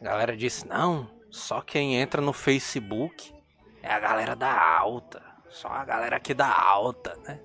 [0.00, 3.32] a galera disse, não, só quem entra no Facebook
[3.82, 5.20] é a galera da alta.
[5.48, 7.38] Só a galera aqui da alta, né?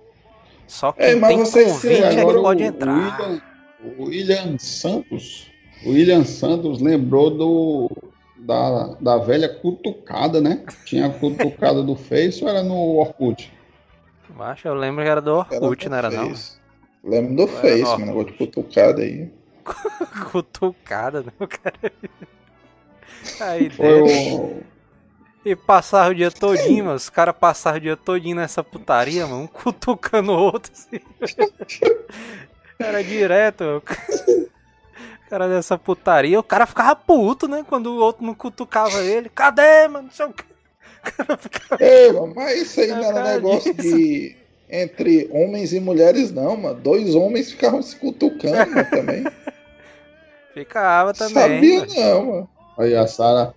[0.68, 2.92] Só quem Ei, mas tem vocês se convite é que pode o- entrar.
[2.94, 3.42] O William,
[3.84, 5.52] o William Santos.
[5.86, 7.92] O William Santos lembrou do
[8.46, 10.64] da, da velha cutucada, né?
[10.86, 13.52] Tinha a cutucada do Face ou era no Orkut?
[14.30, 16.30] Macho, eu lembro que era do Era Orkut, do não era não?
[16.30, 16.58] Face.
[17.04, 18.06] Lembro do Era Face, mano.
[18.06, 19.32] Negócio de cutucada aí.
[20.32, 21.32] Cutucada, né?
[21.40, 21.92] O cara.
[23.40, 24.62] Aí o.
[25.44, 26.98] E passar o dia todinho, mano.
[26.98, 29.44] Os caras passaram o dia todinho nessa putaria, mano.
[29.44, 31.00] Um cutucando o outro, assim.
[32.78, 33.84] Era direto, mano.
[35.26, 36.40] O cara dessa putaria.
[36.40, 37.66] O cara ficava puto, né?
[37.68, 39.30] Quando o outro não cutucava ele.
[39.30, 40.04] Cadê, mano?
[40.08, 40.44] Não sei o quê.
[41.00, 41.84] O cara ficava...
[41.84, 43.98] Ei, mano, mas isso aí não É era um cara negócio disso.
[43.98, 44.36] de.
[44.70, 46.80] Entre homens e mulheres, não, mano.
[46.80, 49.24] Dois homens ficavam se cutucando mano, também.
[50.54, 51.34] Ficava também.
[51.34, 51.94] Sabia mano.
[51.96, 52.50] não, mano.
[52.78, 53.54] Aí a Sara.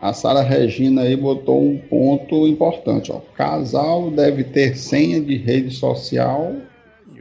[0.00, 3.20] A Sara Regina aí botou um ponto importante, ó.
[3.36, 6.56] Casal deve ter senha de rede social.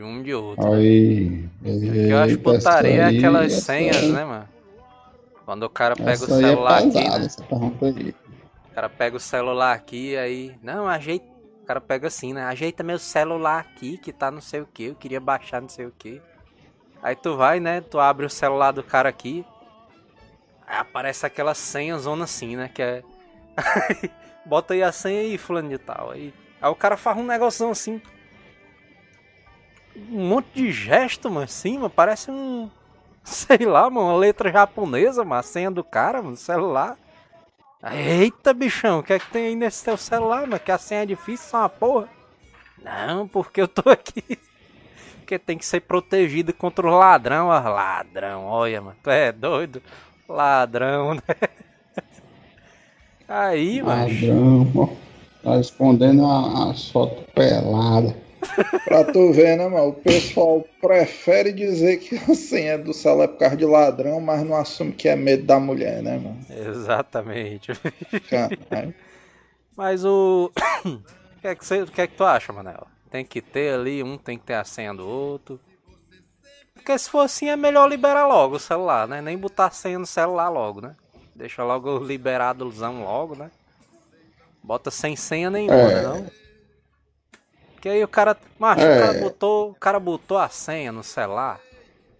[0.01, 0.73] De um de outro.
[0.73, 1.47] Aí.
[1.61, 4.49] Que eu acho eita, putaria é aquelas senhas, aí- né, mano?
[5.45, 8.13] Quando o cara pega Essa o é celular aqui, pesada, né?
[8.71, 10.55] O cara pega o celular aqui, aí.
[10.63, 11.25] Não, ajeita.
[11.61, 12.41] O cara pega assim, né?
[12.45, 14.85] Ajeita meu celular aqui, que tá não sei o que.
[14.85, 16.19] Eu queria baixar não sei o que.
[17.03, 17.79] Aí tu vai, né?
[17.81, 19.45] Tu abre o celular do cara aqui.
[20.65, 22.71] Aí aparece aquela senha zona assim, né?
[22.73, 23.03] Que é.
[24.47, 26.09] Bota aí a senha aí, fulano de tal.
[26.09, 28.01] Aí, aí o cara faz um negócio assim.
[29.95, 31.89] Um monte de gesto, mano, assim, mano.
[31.89, 32.69] Parece um.
[33.23, 35.39] Sei lá, mano, uma letra japonesa, mano.
[35.39, 36.97] A senha do cara, mano, no celular.
[37.91, 40.59] Eita, bichão, o que é que tem aí nesse teu celular, mano?
[40.59, 42.07] Que a senha é difícil, só uma porra.
[42.83, 44.23] Não, porque eu tô aqui.
[45.21, 47.57] Porque tem que ser protegido contra os ladrão, ó.
[47.57, 48.97] Ladrão, olha, mano.
[49.01, 49.81] Tu é doido?
[50.27, 51.21] Ladrão, né?
[53.29, 54.01] Aí, mano.
[54.01, 54.87] Ladrão, ó.
[55.43, 58.13] Tá escondendo a- as fotos peladas.
[58.85, 59.89] Pra tu ver, né, mano?
[59.89, 64.43] O pessoal prefere dizer que a senha do celular é por causa de ladrão, mas
[64.43, 66.39] não assume que é medo da mulher, né, mano?
[66.49, 67.71] Exatamente.
[68.29, 68.93] Caralho.
[69.75, 70.51] Mas o.
[70.85, 70.99] O
[71.41, 72.87] que, é que, você, o que é que tu acha, Manel?
[73.09, 75.59] Tem que ter ali, um tem que ter a senha do outro.
[76.73, 79.21] Porque se for assim é melhor liberar logo o celular, né?
[79.21, 80.95] Nem botar a senha no celular logo, né?
[81.35, 83.51] Deixa logo liberadozão logo, né?
[84.63, 85.95] Bota sem senha nenhuma, É.
[85.95, 86.01] né?
[86.03, 86.25] Não?
[87.81, 88.37] Porque aí o cara.
[88.59, 88.95] Macho, É.
[88.95, 89.69] o cara botou.
[89.71, 91.59] O cara botou a senha no celular.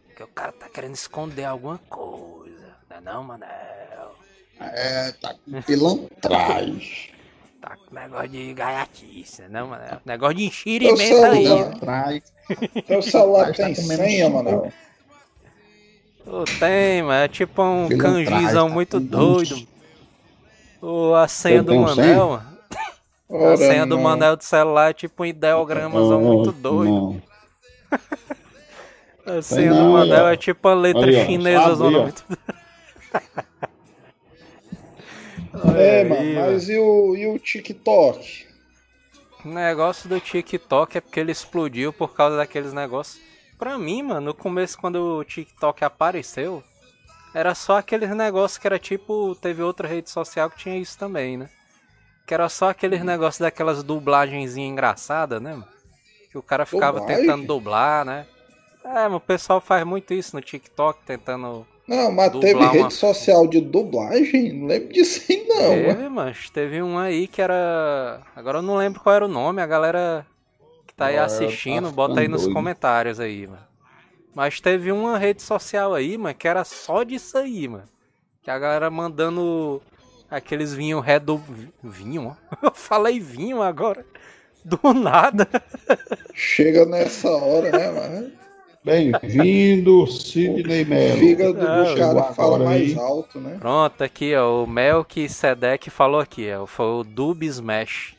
[0.08, 2.76] Porque o cara tá querendo esconder alguma coisa.
[2.90, 4.16] Não é não, Manel?
[4.60, 7.12] É, tá com pilantragem.
[7.62, 10.02] Tá com negócio de gaiatice, não, mano?
[10.04, 11.44] Negócio de enxerimento aí.
[11.44, 12.24] Pilantragem.
[12.88, 14.30] Teu celular tá tem comendo senha?
[16.26, 17.24] Ô, tem, mano.
[17.24, 19.68] É tipo um canjizão tá muito doido.
[20.82, 22.42] Ô, a senha do Manel,
[23.32, 23.46] mano.
[23.46, 24.00] A Ora, senha do.
[24.00, 27.22] Manel do celular é tipo um ideogramazão muito doido.
[29.26, 32.26] A senha do não, aí, Manel é tipo a letra chinesa zona muito
[35.78, 38.48] É, mano, mas e o, e o TikTok?
[39.46, 43.22] O negócio do TikTok é porque ele explodiu por causa daqueles negócios.
[43.60, 46.64] Pra mim, mano, no começo, quando o TikTok apareceu,
[47.34, 49.36] era só aqueles negócios que era tipo.
[49.36, 51.50] Teve outra rede social que tinha isso também, né?
[52.26, 55.52] Que era só aqueles negócios daquelas dublagenzinhas engraçadas, né?
[55.52, 55.68] mano?
[56.32, 57.26] Que o cara ficava Dublagem?
[57.26, 58.26] tentando dublar, né?
[58.84, 61.68] É, mas o pessoal faz muito isso no TikTok, tentando.
[61.88, 64.54] Não, mas teve rede uma- social de dublagem?
[64.54, 65.58] Não lembro disso aí, não.
[65.70, 68.22] Teve, mas teve um aí que era.
[68.36, 70.26] Agora eu não lembro qual era o nome, a galera
[70.88, 72.54] que tá aí Agora assistindo, tá bota aí nos doido.
[72.54, 73.64] comentários aí, mano.
[74.34, 77.84] Mas teve uma rede social aí, mano, que era só disso aí, mano.
[78.42, 79.82] Que a galera mandando
[80.32, 81.44] aqueles vinhos redo.
[81.84, 82.58] Vinho, ó.
[82.64, 84.06] Eu falei vinho agora.
[84.64, 85.48] Do nada.
[86.34, 88.32] Chega nessa hora, né, mano?
[88.84, 91.62] Bem-vindo, Sidney Melo.
[91.62, 92.64] Ah, do cara agora fala aí.
[92.64, 93.58] mais alto, né?
[93.60, 94.64] Pronto, aqui, ó.
[94.64, 96.66] O Melk Sedek falou aqui, ó.
[96.66, 98.16] Foi o Dub Smash.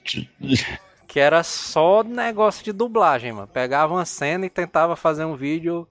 [1.08, 3.48] Que era só negócio de dublagem, mano.
[3.48, 5.86] Pegava uma cena e tentava fazer um vídeo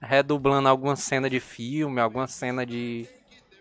[0.00, 3.06] redublando alguma cena de filme, alguma cena de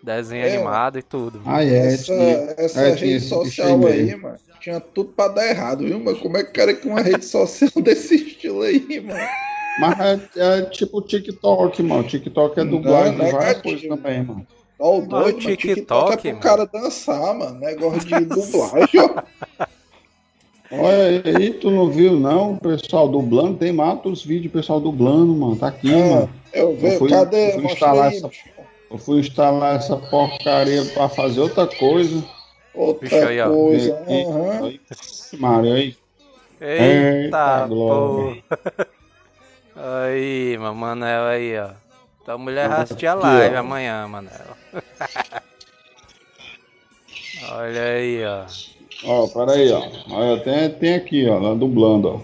[0.04, 0.56] desenho É.
[0.56, 1.42] animado e tudo.
[1.46, 2.14] Ah, é, Essa,
[2.58, 6.18] essa é, rede social aí, mano, tinha tudo pra dar errado, viu, mano?
[6.20, 9.20] Como é que o cara com uma rede social desse estilo aí, mano?
[9.80, 12.04] Mas é, é tipo TikTok, mano.
[12.04, 13.38] TikTok é dublagem de negativo.
[13.40, 14.48] várias coisas também, mano.
[14.80, 15.56] Ó, o doido, o mano.
[15.58, 16.40] TikTok, TikTok, é pro mano.
[16.42, 17.60] cara dançar, mano.
[17.60, 19.68] Negócio de dublagem, ó.
[20.70, 22.54] Olha aí, tu não viu, não?
[22.54, 25.56] O pessoal dublando, tem mata os vídeos, pessoal dublando, mano.
[25.56, 26.30] Tá aqui, Ah, mano.
[26.54, 27.52] eu vejo, fui- cadê?
[27.54, 28.57] fui Mostra instalar aí, essa- bicho.
[28.90, 32.24] Eu fui instalar essa porcaria pra fazer outra coisa.
[32.74, 33.54] Outra Bicho aí, ó.
[33.54, 33.90] coisa.
[34.10, 34.68] E- e- aham.
[34.68, 34.82] aí,
[35.40, 35.98] Mário, aí.
[36.60, 37.70] Eita, Eita, pô.
[37.70, 38.44] glória.
[39.80, 41.70] Aí, meu Manel aí, ó.
[42.26, 43.60] Tua mulher vai Aqui, assistir a live ó.
[43.60, 44.58] amanhã, Manel.
[47.52, 48.48] Olha aí, ó.
[49.04, 49.84] Ó, peraí, ó.
[50.10, 52.20] Olha, tem, tem aqui, ó, lá dublando, ó.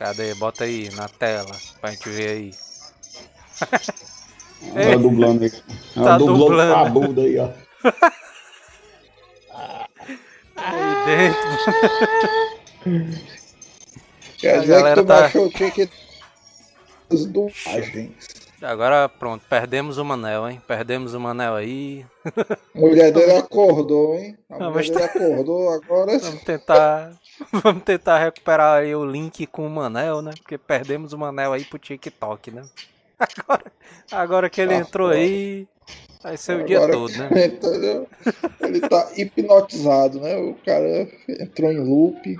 [0.00, 0.34] Cadê?
[0.34, 2.54] Bota aí na tela pra gente ver aí.
[4.74, 5.52] Ela dublando aí.
[5.96, 6.74] Ela Tá dublou dublando.
[6.74, 7.48] a bunda aí, ó.
[10.56, 11.48] Aí dentro.
[14.38, 15.90] Quer A dizer que tu tá- baixou o ticket
[17.10, 18.38] das dublagens.
[18.60, 20.60] Agora pronto, perdemos o Manel, hein?
[20.66, 22.04] Perdemos o Manel aí.
[22.74, 24.36] A mulher dele acordou, hein?
[24.50, 26.18] A Não, mulher mas dele acordou agora.
[26.18, 27.12] Vamos tentar.
[27.52, 30.32] Vamos tentar recuperar aí o link com o Manel, né?
[30.38, 32.64] Porque perdemos o Manel aí pro TikTok, né?
[33.18, 33.72] Agora,
[34.12, 35.18] agora que ele Tá entrou foda.
[35.20, 35.66] aí,
[36.22, 37.28] vai ser o dia todo, né?
[38.60, 40.36] Ele tá hipnotizado, né?
[40.36, 42.38] O cara entrou em loop.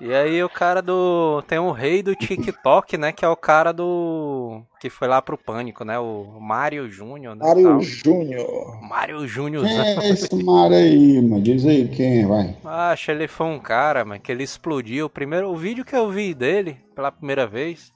[0.00, 1.42] E aí o cara do.
[1.46, 3.12] Tem um rei do TikTok, né?
[3.12, 4.60] Que é o cara do.
[4.80, 5.98] Que foi lá pro pânico, né?
[5.98, 7.44] O Mário Júnior, né?
[7.46, 7.80] Mário.
[7.80, 8.82] Júnior.
[8.82, 9.64] Mário Júnior.
[9.64, 11.40] Quem é esse Mário aí, mano?
[11.40, 12.56] Diz aí quem, vai.
[12.64, 15.06] Acho ele foi um cara, mano, que ele explodiu.
[15.06, 17.92] O primeiro, o vídeo que eu vi dele pela primeira vez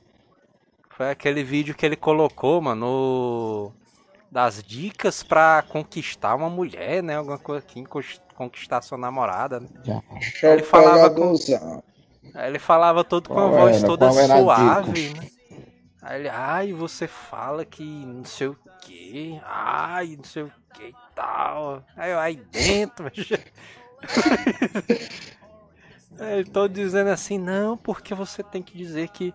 [0.98, 3.72] foi aquele vídeo que ele colocou, mano, no-
[4.30, 7.16] das dicas pra conquistar uma mulher, né?
[7.16, 9.60] Alguma coisa aqui, encos- conquistar sua namorada.
[9.60, 9.68] Né?
[9.84, 10.02] Já.
[10.52, 11.20] Ele falava com-
[12.46, 13.86] ele falava todo com a voz era?
[13.86, 15.28] toda Qual suave, né?
[16.02, 20.82] Aí ele, ai, você fala que não sei o que, ai, não sei o que
[20.88, 21.82] e tal.
[21.96, 23.10] Aí eu, aí dentro,
[26.20, 29.32] Aí eu tô dizendo assim, não, porque você tem que dizer que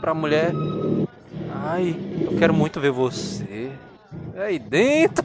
[0.00, 0.52] pra mulher,
[1.64, 1.94] ai,
[2.24, 3.70] eu quero muito ver você.
[4.36, 5.24] Aí dentro,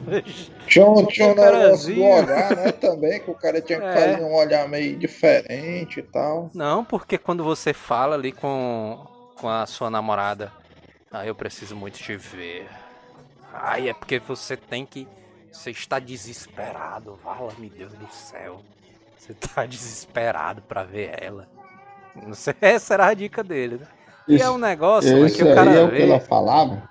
[0.66, 2.04] Tinha um, tinha um negócio do carazinho.
[2.04, 2.72] olhar, né?
[2.80, 3.92] Também, que o cara tinha que É.
[3.92, 6.50] fazer um olhar meio diferente e tal.
[6.54, 9.06] Não, porque quando você fala ali com,
[9.36, 10.52] com a sua namorada,
[11.10, 12.68] ah, eu preciso muito te ver.
[13.52, 15.08] Ai, é porque você tem que.
[15.50, 18.60] Você está desesperado, vala-me Deus do céu.
[19.16, 21.48] Você tá desesperado pra ver ela.
[22.26, 23.86] Não sei, essa era a dica dele, né?
[24.28, 26.82] E é um negócio mano, que o cara é o que ela falava?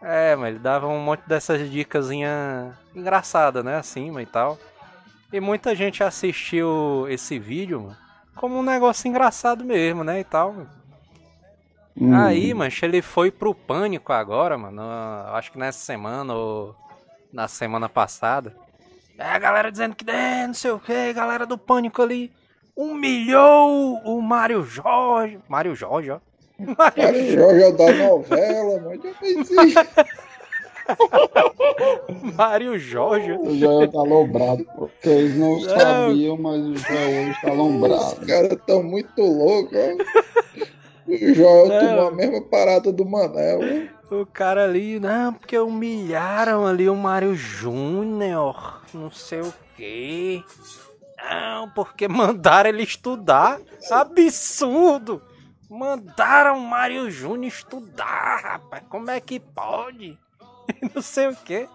[0.00, 3.76] É, mas ele dava um monte dessas dicasinha engraçada, né?
[3.76, 4.58] Acima e tal.
[5.32, 7.96] E muita gente assistiu esse vídeo, mano,
[8.34, 10.20] como um negócio engraçado mesmo, né?
[10.20, 10.54] E tal.
[11.94, 12.16] Hum.
[12.16, 14.82] Aí, mancha, ele foi pro pânico agora, mano.
[15.34, 16.74] Acho que nessa semana ou
[17.32, 18.56] na semana passada.
[19.18, 22.32] É a galera dizendo que é, não sei o que, galera do pânico ali
[22.76, 25.38] humilhou o Mário Jorge.
[25.48, 26.18] Mário Jorge, ó.
[26.58, 29.00] Mário Jorge é da novela, mano.
[29.02, 29.54] Já fez isso.
[32.36, 33.32] Mário Jorge.
[33.32, 34.66] O Joel tá alombrado.
[34.76, 35.68] porque Eles não, Não.
[35.78, 38.26] sabiam, mas o Joel hoje tá Os alombrado.
[38.26, 39.78] caras tão muito loucos.
[41.06, 41.80] O Joel Não.
[41.80, 43.60] tomou a mesma parada do Manel.
[44.10, 50.42] O cara ali, não, porque humilharam ali o Mário Júnior, não sei o quê.
[51.30, 53.60] Não, porque mandaram ele estudar.
[53.90, 55.22] Absurdo!
[55.70, 58.82] Mandaram o Mário Júnior estudar, rapaz.
[58.88, 60.18] Como é que pode?
[60.94, 61.66] Não sei o quê.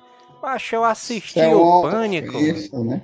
[0.42, 2.38] Mas eu assisti Isso é o Pânico.
[2.38, 3.02] ofensa, né?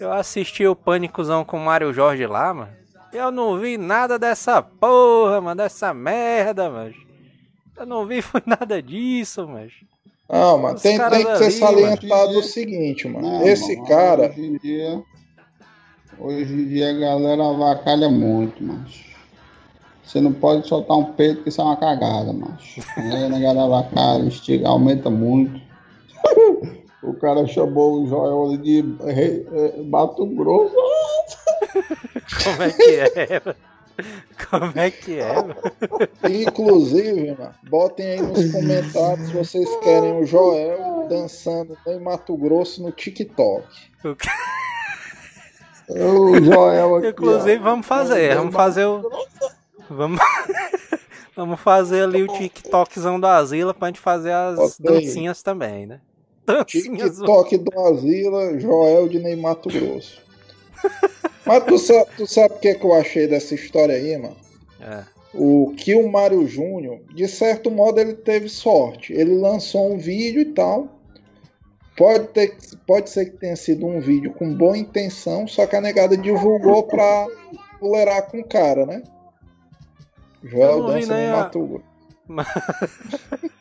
[0.00, 2.72] Eu assisti o Pânicozão com o Mário Jorge lá, mano.
[3.12, 6.92] Eu não vi nada dessa porra, mano, dessa merda, mano.
[7.76, 9.72] Eu não vi foi nada disso, mas.
[10.28, 12.38] Não, mano, Os tem, tem que ser ali, salientado mano.
[12.40, 13.28] o seguinte, mano.
[13.38, 14.34] Não, Esse mano, cara,
[16.18, 16.90] Hoje em dia.
[16.90, 19.04] A galera avacalha muito, macho.
[20.04, 22.80] Você não pode soltar um peito que isso é uma cagada, macho.
[22.96, 25.60] Aí a galera avacalha, estiga, aumenta muito.
[27.02, 30.74] o cara chamou o Joel ali de rei- eh, Mato Grosso.
[32.44, 33.42] Como é que é?
[33.44, 33.56] mano?
[34.50, 35.34] Como é que é?
[35.34, 35.56] mano?
[36.30, 42.82] inclusive, mano, botem aí nos comentários se vocês querem o Joel dançando em Mato Grosso
[42.82, 43.64] no TikTok.
[44.04, 44.32] O ca-
[45.88, 47.08] O Joel aqui.
[47.08, 47.62] Inclusive, ó.
[47.62, 48.34] vamos fazer.
[48.34, 49.10] Vamos fazer o.
[49.88, 50.20] Vamos.
[51.36, 54.70] Vamos fazer ali o TikTokzão da Asila pra gente fazer as aí.
[54.78, 56.00] dancinhas também, né?
[56.46, 57.16] Dancinhas.
[57.16, 60.22] TikTok do Asila, Joel de Ney Mato Grosso.
[61.44, 64.36] Mas tu sabe, tu sabe o que, que eu achei dessa história aí, mano?
[64.80, 65.02] É.
[65.34, 69.12] O que o Mário Júnior, de certo modo, ele teve sorte.
[69.12, 70.88] Ele lançou um vídeo e tal.
[71.96, 75.80] Pode, ter, pode ser que tenha sido um vídeo com boa intenção, só que a
[75.80, 77.26] negada divulgou pra
[77.78, 79.02] fuleirar com o cara, né?
[80.42, 81.84] Joel dança no a- Mato Grosso.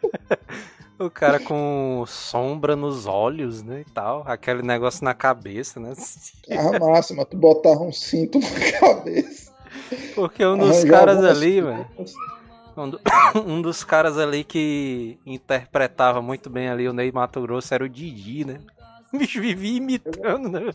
[1.00, 3.82] O cara com sombra nos olhos, né?
[3.82, 4.24] E tal.
[4.28, 5.94] Aquele negócio na cabeça, né?
[6.52, 8.48] A máxima, tu botava um cinto na
[8.80, 9.52] cabeça.
[10.16, 11.88] Porque um dos arranjava caras ali, velho.
[12.76, 13.00] Um, do-
[13.46, 17.90] um dos caras ali que interpretava muito bem ali o Ney Mato Grosso era o
[17.90, 18.60] Didi, né?
[19.14, 20.72] O bicho vivia imitando, né?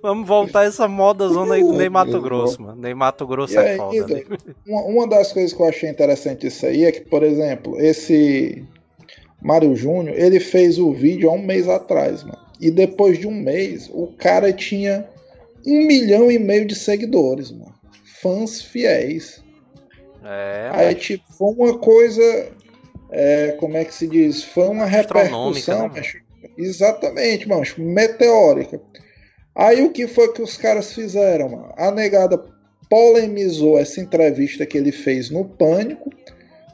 [0.00, 2.80] Vamos voltar a essa moda zona aí do Ney Mato Grosso, mano.
[2.80, 4.06] Ney Mato Grosso é aí, foda.
[4.06, 4.14] né?
[4.14, 7.78] velho, uma, uma das coisas que eu achei interessante disso aí é que, por exemplo,
[7.80, 8.64] esse
[9.42, 12.38] Mário Júnior, ele fez o vídeo há um mês atrás, mano.
[12.60, 15.06] E depois de um mês, o cara tinha
[15.66, 17.74] um milhão e meio de seguidores, mano.
[18.22, 19.42] Fãs fiéis.
[20.24, 22.48] É, Aí, mas- tipo, foi uma coisa.
[23.10, 24.42] é, como é que se diz?
[24.42, 26.18] Foi uma repercussão, né, macho,
[26.56, 28.80] exatamente, mano, meteórica.
[29.54, 31.72] Aí o que foi que os caras fizeram, mano?
[31.76, 32.42] A negada
[32.90, 36.10] polemizou essa entrevista que ele fez no Pânico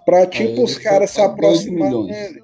[0.06, 2.42] pra, tipo, os caras se aproximarem dele.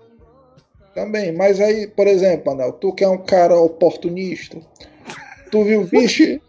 [0.95, 4.59] Também, mas aí, por exemplo, Anel, tu que é um cara oportunista,
[5.51, 6.41] tu viu, vixe,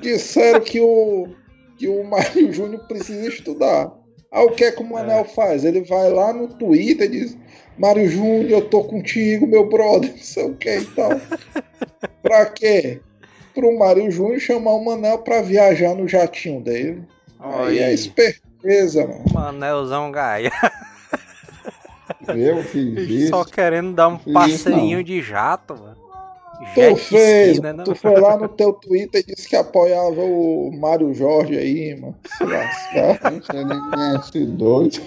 [0.00, 1.28] disseram que o,
[1.78, 3.92] que o Mário Júnior precisa estudar.
[4.30, 5.64] Aí o que é que o Manel faz?
[5.64, 7.38] Ele vai lá no Twitter e diz:
[7.78, 11.10] Mário Júnior, eu tô contigo, meu brother, não sei o que e tal.
[12.22, 13.00] pra quê?
[13.54, 17.02] Pro Mário Júnior chamar o Manel pra viajar no jatinho dele.
[17.40, 19.24] Aí é esperteza, mano.
[19.32, 20.52] Manelzão Gaia.
[22.36, 23.28] Eu fiz isso.
[23.28, 24.18] Só querendo dar um
[24.96, 25.02] não.
[25.02, 25.87] de jato, mano.
[26.74, 27.84] Tu fez, né, não?
[27.84, 32.16] tu foi lá no teu Twitter e disse que apoiava o Mário Jorge aí, mano.
[32.36, 33.32] Se lascar.
[33.42, 35.00] Você nem conhece doido.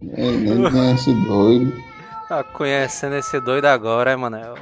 [0.00, 1.72] Nem, nem conhece doido.
[2.28, 4.54] Tá conhecendo esse doido agora, é, Manel?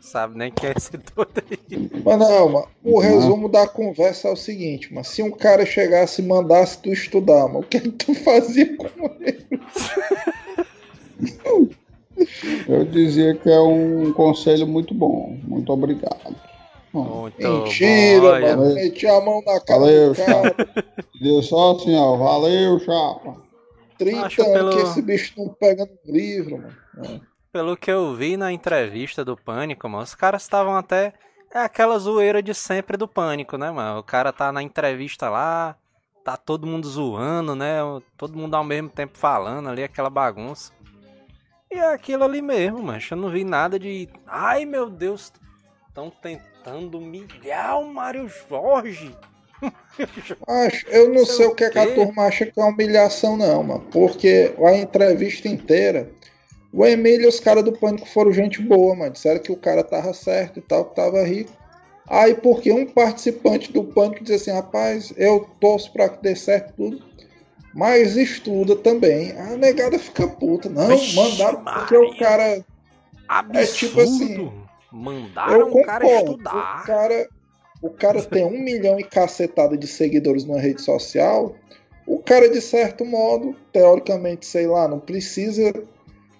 [0.00, 1.90] Sabe nem quem é esse doido aí.
[2.02, 5.04] Manel, mano, o resumo da conversa é o seguinte, mano.
[5.04, 8.88] Se um cara chegasse e mandasse tu estudar, mano, o que, que tu fazia com
[9.20, 9.46] ele?
[12.68, 15.38] Eu dizia que é um conselho muito bom.
[15.44, 16.36] Muito obrigado.
[16.92, 18.74] Muito Mentira, bom, mano.
[18.74, 20.56] Meti a mão na cara Valeu, cara.
[21.20, 22.16] deu só assim, ó.
[22.16, 23.36] Valeu, chapa.
[23.98, 27.20] 30 Acho anos pelo- que esse bicho não pega no livro, mano.
[27.52, 31.14] Pelo que eu vi na entrevista do Pânico, mano, os caras estavam até.
[31.52, 34.00] É aquela zoeira de sempre do Pânico, né, mano?
[34.00, 35.74] O cara tá na entrevista lá,
[36.22, 37.78] tá todo mundo zoando, né?
[38.18, 40.72] Todo mundo ao mesmo tempo falando ali, aquela bagunça.
[41.70, 43.00] E é aquilo ali mesmo, mano.
[43.10, 44.08] Eu não vi nada de.
[44.26, 45.32] Ai meu Deus,
[45.88, 49.14] estão tentando humilhar o Mário Jorge.
[50.46, 53.36] Acho, eu não Sei sei o que, é que a turma acha que é humilhação,
[53.36, 53.86] não, mano.
[53.90, 56.10] Porque a entrevista inteira,
[56.72, 59.12] o Emílio e os caras do Pânico foram gente boa, mano.
[59.12, 61.50] Disseram que o cara tava certo e tal, que tava rico.
[62.06, 66.72] Aí, porque um participante do Pânico diz assim, rapaz, eu torço pra que dê certo
[66.74, 67.02] tudo,
[67.74, 69.32] mas estuda também.
[69.38, 70.68] A negada fica puta.
[70.68, 72.64] Não, Vixe, mandaram porque o cara
[73.28, 73.58] Absurdo.
[73.58, 74.52] É tipo assim,
[74.90, 76.30] Mandaram eu o cara concordo.
[76.32, 76.80] estudar.
[76.82, 77.28] O cara,
[77.82, 81.54] o cara tem um milhão e cacetada de seguidores numa rede social.
[82.06, 85.74] O cara, de certo modo, teoricamente, sei lá, não precisa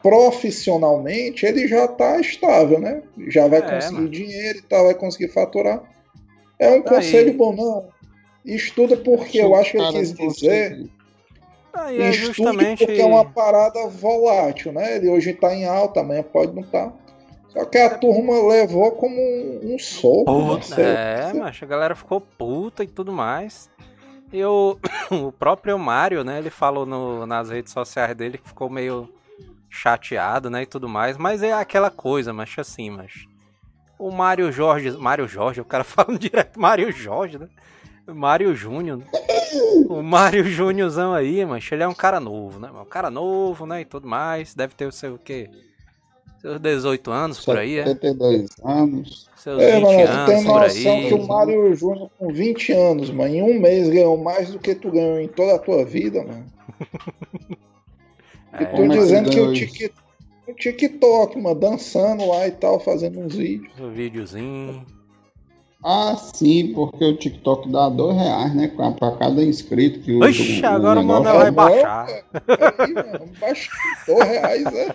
[0.03, 3.03] profissionalmente, ele já tá estável, né?
[3.29, 4.09] Já vai É, conseguir mano.
[4.09, 5.83] dinheiro e tal, vai conseguir faturar.
[6.59, 7.37] É um Tá conselho aí.
[7.37, 7.89] bom, não.
[8.45, 10.89] Estuda porque eu acho que ele quis dizer.
[11.81, 12.85] Aí é Estude justamente.
[12.87, 14.97] porque é uma parada volátil, né?
[14.97, 16.93] Ele hoje tá em alta, amanhã pode não estar.
[17.49, 20.55] Só que a turma levou como um, um soco.
[20.57, 20.61] né?
[20.63, 23.71] Sei- É, mas a galera ficou puta e tudo mais.
[24.33, 24.79] E o,
[25.11, 29.09] o próprio Mário, né, ele falou no- nas redes sociais dele que ficou meio
[29.71, 31.17] chateado, né, e tudo mais.
[31.17, 33.13] Mas é aquela coisa, mas assim, mas...
[33.99, 34.91] O Mário Jorge...
[34.93, 37.49] Mário Jorge, o cara falando direto Mário Jorge, né?
[38.15, 39.03] Mário Júnior.
[39.89, 42.71] O Mário Júniorzão aí, mas ele é um cara novo, né?
[42.71, 44.55] Um cara novo, né, e tudo mais.
[44.55, 45.49] Deve ter o seu, o quê?
[46.41, 47.85] Seus 18 anos por aí, é?
[47.87, 49.29] 72 anos.
[49.37, 51.09] Seus É, 20 mano, anos tem por noção aí.
[51.09, 54.75] que o Mário Júnior com 20 anos, mano, em um mês ganhou mais do que
[54.75, 56.47] tu ganhou em toda a tua vida, mano.
[58.61, 59.93] E tu é dizendo que o, tic,
[60.49, 63.73] o TikTok, mano, dançando lá e tal, fazendo uns vídeos.
[63.79, 64.85] O videozinho.
[65.85, 68.69] Ah, sim, porque o TikTok dá dois reais, né?
[68.69, 71.05] Pra, pra cada inscrito que usa Oxi, o, o agora o.
[71.05, 72.07] Manuel vai É, baixar.
[72.79, 73.75] Aí, mano, baixou
[74.07, 74.95] dois reais, é.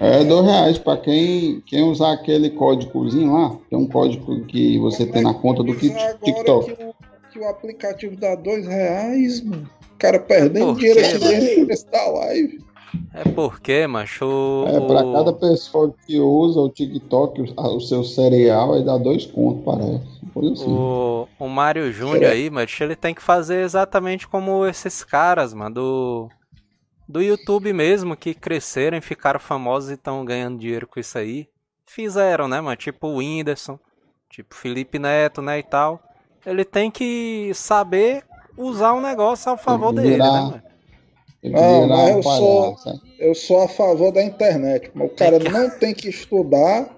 [0.00, 3.56] É dois reais pra quem, quem usar aquele códigozinho lá.
[3.68, 6.74] Tem um código que você tem na conta do TikTok.
[6.74, 6.94] Que o,
[7.32, 9.68] que o aplicativo dá dois reais, mano.
[9.92, 12.64] O cara perdendo Por dinheiro aqui dentro da live.
[13.12, 18.04] É porque, macho, o, É, pra cada pessoa que usa o TikTok, o, o seu
[18.04, 20.18] cereal, aí dá dois contos, parece.
[20.52, 20.64] Assim.
[20.70, 25.74] o, o Mário Júnior aí, macho, ele tem que fazer exatamente como esses caras, mano,
[25.74, 26.28] do,
[27.08, 31.48] do YouTube mesmo, que cresceram e ficaram famosos e estão ganhando dinheiro com isso aí.
[31.86, 32.76] Fizeram, né, mano?
[32.76, 33.78] Tipo o Whindersson,
[34.30, 36.00] tipo Felipe Neto, né, e tal.
[36.46, 38.22] Ele tem que saber
[38.56, 40.62] usar um negócio ao favor que dele, né, virar- mano?
[41.42, 43.00] Virar mas eu sou- palhaço, hein?
[43.18, 46.96] Eu sou a favor da internet, mas o cara não tem que estudar,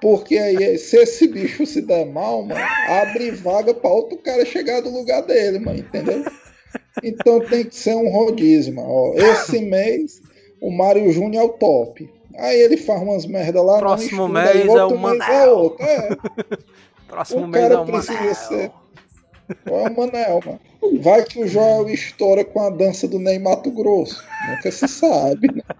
[0.00, 4.80] porque aí se esse bicho se der mal, mano, abre vaga pra outro cara chegar
[4.80, 6.24] do lugar dele, mano, entendeu?
[7.02, 8.88] Então tem que ser um rodízio, mano.
[8.90, 10.20] Ó, esse mês
[10.60, 12.08] o Mário Júnior é o top.
[12.36, 15.46] Aí ele faz umas merda lá Próximo não estuda, aí mês é o mês é
[15.48, 15.84] outro.
[15.86, 16.08] É,
[17.08, 18.34] Próximo o mês é cara o precisa Manel.
[18.34, 18.70] ser.
[19.66, 20.60] É o Manel, mano.
[21.02, 24.22] Vai que o Joel estoura com a dança do Ney Mato Grosso.
[24.48, 25.62] Nunca se sabe, né?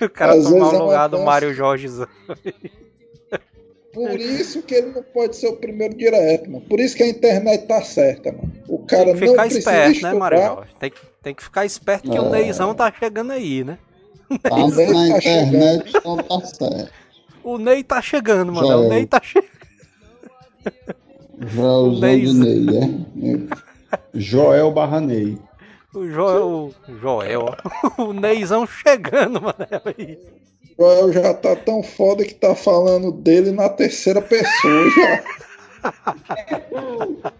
[0.00, 1.24] O cara Às tomar vezes é o uma lugar do dança.
[1.24, 1.88] Mário Jorge.
[3.92, 6.64] Por isso que ele não pode ser o primeiro direto, mano.
[6.68, 8.52] Por isso que a internet tá certa, mano.
[8.68, 10.12] O cara Tem que ficar esperto, né.
[10.12, 10.70] Mário Jorge?
[10.78, 12.30] Tem, que- tem que ficar esperto que o É.
[12.30, 13.78] Neizão tá chegando aí, né?
[14.42, 16.92] Tá Também na tá internet, então tá certo.
[17.42, 18.66] O Ney tá chegando, mano.
[18.68, 18.88] Já O é.
[18.88, 19.56] Ney tá chegando.
[22.00, 23.56] Ney- de Ney, é?
[24.14, 25.38] Joel Barranei.
[25.94, 26.74] O Joel.
[26.88, 27.46] O Joel.
[27.98, 29.56] O Neizão chegando, mano.
[30.78, 35.24] Joel já tá tão foda que tá falando dele na terceira pessoa já.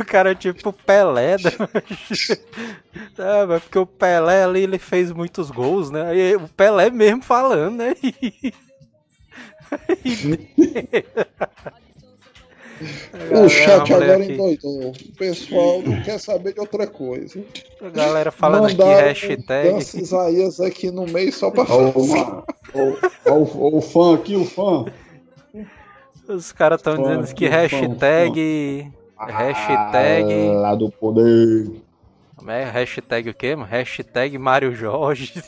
[0.00, 1.50] O cara é tipo Pelé, né?
[3.18, 6.06] É, mas porque o Pelé ali ele fez muitos gols, né?
[6.10, 7.94] Aí o Pelé mesmo falando, né?
[13.30, 14.90] O chat agora aqui- endoidou.
[14.90, 17.42] O pessoal não quer saber de outra coisa.
[17.82, 19.70] A galera falando aqui, Mandaram hashtag.
[19.72, 21.92] Dança Isaías aqui no meio só pra Ó,
[23.76, 24.84] o, fã aqui, o fã.
[26.28, 28.92] Os caras estão Fã, dizendo que fã, hashtag.
[29.18, 30.48] Hashtag.
[30.48, 31.70] Ah, lá do poder.
[32.36, 32.64] Como é?
[32.64, 33.68] Hashtag o quê, mano?
[33.68, 35.42] Hashtag Mário Jorge.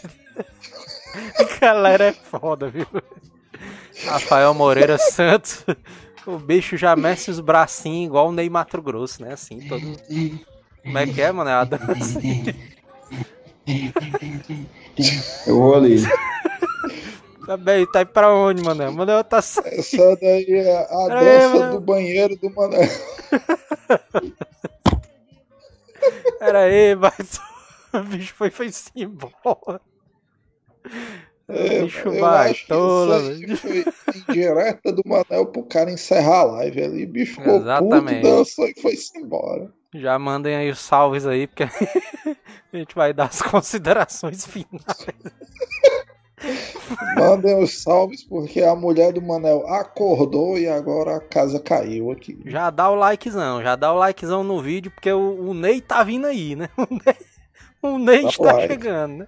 [1.39, 2.87] A galera é foda, viu?
[4.07, 5.65] Rafael Moreira Santos.
[6.35, 9.33] O bicho já mexe os bracinhos igual o Ney Mato Grosso, né?
[9.33, 9.81] Assim, todo.
[10.83, 11.51] Como é que é, mano?
[11.51, 12.21] É a dança.
[15.47, 15.97] Eu vou ali.
[17.47, 18.93] Tá bem, tá aí pra onde, mano?
[18.93, 21.73] Mano, tá sa- Essa daí é a Pera aí, dança mano.
[21.73, 22.89] do banheiro do Manel.
[26.39, 27.41] Pera aí, mas.
[27.93, 29.81] O bicho foi, foi-se embora.
[31.53, 33.85] É, bicho eu acho que baitola, isso foi
[34.29, 37.05] indireta do Manel pro cara encerrar a live ali.
[37.05, 38.23] O bicho ficou Exatamente.
[38.23, 39.73] puto, dançou e foi-se embora.
[39.95, 41.65] Já mandem aí os salves aí, porque
[42.73, 45.07] a gente vai dar as considerações finais.
[47.17, 52.41] Mandem os salves, porque a mulher do Manel acordou e agora a casa caiu aqui.
[52.47, 56.03] Já dá o likezão, já dá o likezão no vídeo, porque o, o Ney tá
[56.03, 56.69] vindo aí, né?
[57.83, 58.69] O Ney, o Ney like.
[58.69, 59.27] chegando, né?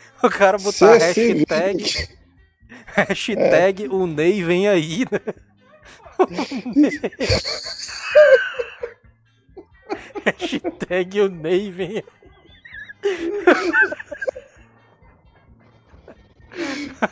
[0.22, 1.84] O cara botar hashtag,
[2.94, 5.20] hashtag o Ney vem aí, né?
[6.76, 7.00] Ney-
[10.26, 12.04] hashtag o Ney vem aí.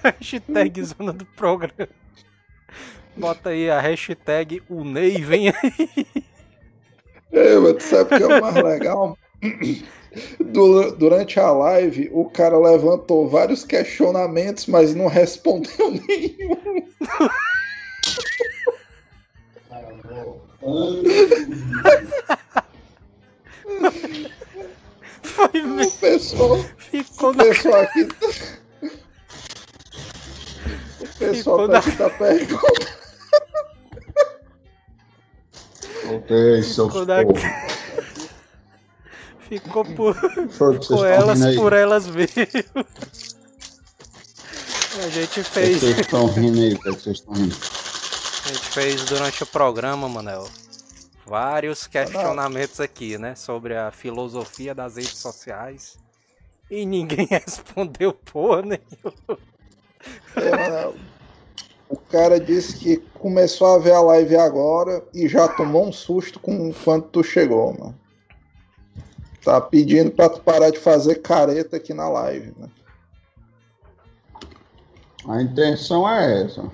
[0.05, 1.89] hashtag zona do programa.
[3.16, 6.07] Bota aí a hashtag o Ney vem aí.
[7.32, 9.18] É, mas tu sabe o que é o mais legal?
[10.41, 16.57] Du- Durante a live, o cara levantou vários questionamentos, mas não respondeu nenhum.
[25.22, 25.99] Foi O mesmo.
[25.99, 28.09] pessoal, Ficou o na pessoal aqui.
[31.01, 32.99] O pessoal Ficou tá aqui tá perguntando.
[36.05, 37.22] Voltei, seu Ficou na-.
[39.49, 40.16] Ficou por,
[41.07, 42.34] elas por elas mesmo.
[45.05, 45.80] A gente fez.
[45.80, 46.74] vocês estão rindo aí?
[46.74, 47.55] O que vocês estão rindo?
[47.55, 50.49] A gente fez durante o programa, Manel,
[51.24, 53.34] vários questionamentos aqui, né?
[53.36, 55.99] Sobre a filosofia das redes sociais.
[56.70, 59.38] E ninguém respondeu porra nenhuma.
[60.36, 60.92] É,
[61.88, 66.40] O cara disse que começou a ver a live agora e já tomou um susto
[66.40, 67.94] com quando tu chegou, mano.
[69.49, 72.68] Tá pedindo pra tu parar de fazer careta aqui na live, né?
[75.26, 76.70] A intenção é essa.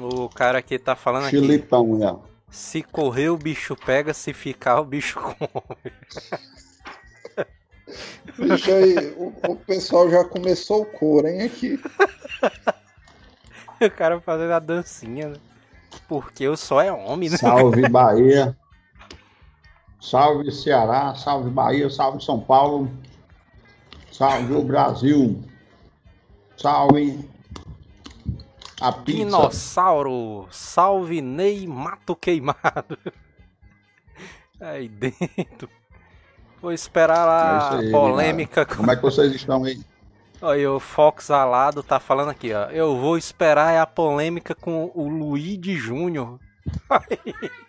[0.00, 1.40] O cara aqui tá falando aqui.
[1.40, 2.16] Chilitão, já.
[2.52, 5.18] Se correr, o bicho pega, se ficar, o bicho
[5.58, 5.92] come.
[8.38, 11.80] Bicho aí, o, o pessoal já começou o coro, hein, aqui.
[13.80, 15.36] O cara fazendo a dancinha, né?
[16.06, 17.36] Porque eu só é homem, né?
[17.38, 18.56] Salve Bahia.
[20.00, 22.90] Salve Ceará, salve Bahia, salve São Paulo.
[24.12, 25.42] Salve o Brasil.
[26.56, 27.28] Salve
[28.80, 29.18] a pizza.
[29.24, 32.98] Dinossauro, salve Ney Mato Queimado.
[34.60, 35.68] Aí dentro.
[36.60, 38.66] Vou esperar É lá isso aí, a polêmica.
[38.66, 39.80] com- Como é que vocês estão aí?
[40.42, 42.64] Olha, o Fox Alado tá falando aqui, ó.
[42.66, 46.40] Eu vou esperar a polêmica com o Luigi Júnior.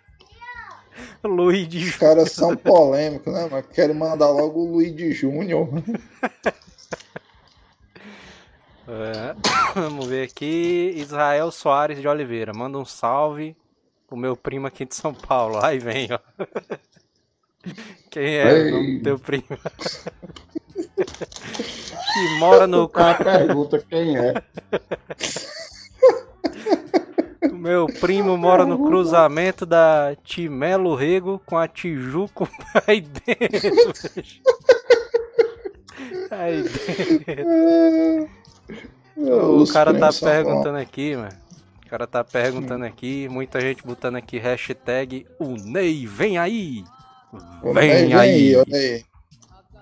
[1.24, 3.48] Luiz de Os caras são polêmicos, né?
[3.50, 5.68] Mas querem mandar logo o Luiz de Júnior.
[8.92, 9.36] É,
[9.72, 10.92] Vamos ver aqui.
[10.96, 12.52] Israel Soares de Oliveira.
[12.52, 13.56] Manda um salve
[14.08, 15.64] pro meu primo aqui de São Paulo.
[15.64, 16.18] Aí vem, ó.
[18.10, 18.70] Quem é o Ei.
[18.72, 19.46] nome do teu primo?
[22.12, 22.82] que mora no.
[22.84, 24.34] O cara pergunta quem é.
[27.50, 32.48] O meu primo mora no cruzamento da Timelo Rego com a Tijuco
[32.86, 33.92] aí dentro.
[36.30, 38.28] Aí dentro.
[39.16, 41.32] O Os cara tá perguntando aqui, mano.
[41.84, 46.84] O cara tá perguntando aqui, muita gente botando aqui hashtag o Ney vem aí.
[47.74, 48.56] Vem aí.
[48.56, 49.04] olha aí.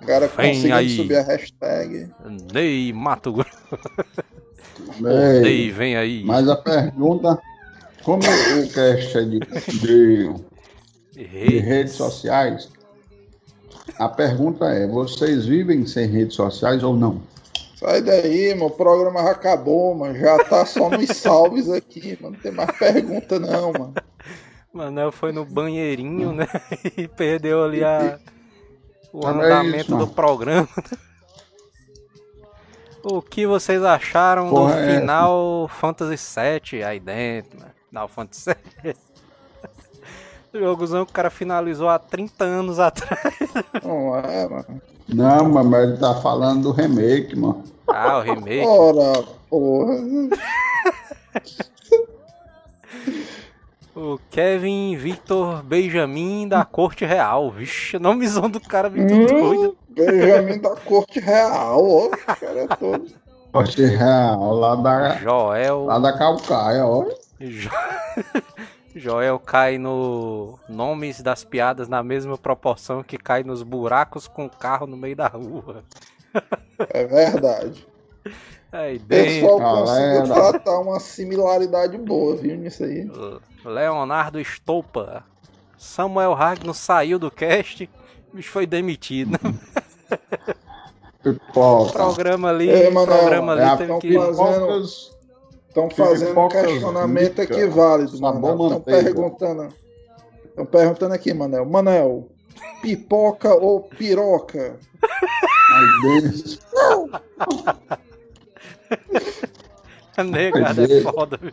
[0.00, 0.96] O cara Vem conseguiu aí.
[0.96, 2.10] subir a hashtag.
[2.52, 3.58] Ney Mato Grosso.
[5.04, 6.22] Ei, Ney vem aí.
[6.24, 7.38] mas a pergunta,
[8.02, 9.40] como o cast é de,
[9.80, 10.34] de,
[11.12, 12.68] de redes sociais,
[13.98, 17.20] a pergunta é, vocês vivem sem redes sociais ou não?
[17.78, 18.66] Sai daí, mano.
[18.66, 20.18] O programa já acabou, mano.
[20.18, 22.34] Já tá só nos salves aqui, mano.
[22.34, 23.94] Não tem mais pergunta, não, mano.
[24.72, 26.46] Manel foi no banheirinho, né?
[26.96, 28.18] E perdeu ali a,
[29.12, 30.68] o Mas é andamento isso, do programa.
[33.02, 36.16] O que vocês acharam Porra, do é Final Fantasy
[36.72, 37.66] VII aí dentro, né?
[37.88, 38.50] Final Fantasy
[38.82, 38.94] VII.
[40.52, 43.34] Jogozão que o cara finalizou há 30 anos atrás.
[43.84, 44.82] Não é, mano.
[45.08, 47.62] Não, mas- ele tá falando do remake, mano.
[47.86, 48.66] Ah, o remake.
[48.66, 49.94] Ora, porra.
[54.00, 57.50] O Kevin Victor Benjamin da Corte Real.
[57.50, 59.26] Vixe, nomezão do cara muito Hum.
[59.26, 59.76] doido.
[59.88, 62.06] Benjamin da corte real, ó.
[62.06, 63.06] O cara é todo.
[63.50, 65.84] Corte real, lá da, Joel.
[65.86, 67.04] lá da Calcaia, ó.
[67.40, 67.70] Jo-
[68.94, 74.50] Joel cai no nomes das piadas na mesma proporção que cai nos buracos com o
[74.50, 75.82] carro no meio da rua.
[76.90, 77.84] É verdade.
[78.70, 80.50] Aí O pessoal dentro, conseguiu Galera.
[80.52, 83.10] tratar uma similaridade boa, viu, nisso aí.
[83.64, 85.24] Leonardo Stolpa.
[85.76, 87.88] Samuel Ragno saiu do cast,
[88.32, 89.38] bicho foi demitido.
[91.22, 91.92] Pipoca.
[91.92, 94.08] programa ali, Ei, programa ali É, teve que.
[94.08, 95.12] pipocas,
[95.68, 98.14] Estão fazendo um questionamento rica, aqui válido.
[98.14, 99.68] Estão perguntando.
[100.44, 101.64] Estão perguntando aqui, Manel.
[101.66, 102.28] Manel,
[102.82, 104.76] pipoca ou piroca?
[105.72, 106.58] aí dentro.
[110.24, 111.00] Negada é é.
[111.02, 111.52] foda, viu?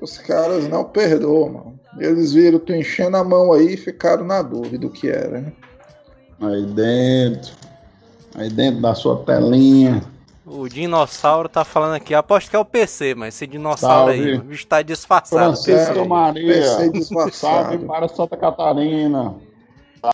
[0.00, 1.80] Os caras não perdoam, mano.
[1.98, 5.40] Eles viram tu enchendo a mão aí e ficaram na dúvida do que era.
[5.40, 5.52] né?
[6.40, 7.52] Aí dentro.
[8.34, 10.02] Aí dentro da sua telinha.
[10.44, 14.30] O dinossauro tá falando aqui, aposto que é o PC, mas esse dinossauro Salve.
[14.30, 15.56] aí, o bicho tá disfarçado.
[15.56, 16.04] Francisco PC.
[16.06, 16.46] Maria.
[16.46, 17.78] PC Salve disfarçado.
[17.80, 19.34] para Santa Catarina.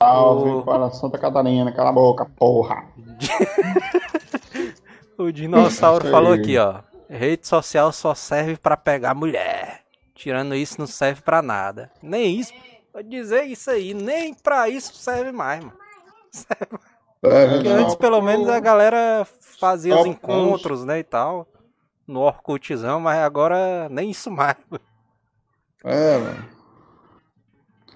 [0.01, 0.63] Salve Ô.
[0.63, 1.71] para Santa Catarina.
[1.73, 2.85] Cala a boca, porra.
[5.19, 6.81] O dinossauro falou aqui, ó.
[7.09, 9.83] Rede social só serve pra pegar mulher.
[10.15, 11.91] Tirando isso, não serve pra nada.
[12.03, 12.53] Nem isso.
[12.93, 15.77] Vou dizer isso aí, nem pra isso serve mais, mano.
[17.25, 21.47] É, Porque antes, pelo menos, a galera fazia os encontros, né, e tal.
[22.05, 24.57] No Orkutzão, mas agora nem isso mais.
[25.85, 26.45] é, mano.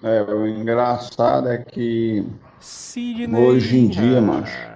[0.01, 2.25] É, o engraçado é que
[2.61, 3.45] Sidney.
[3.45, 4.76] Hoje em dia, macho.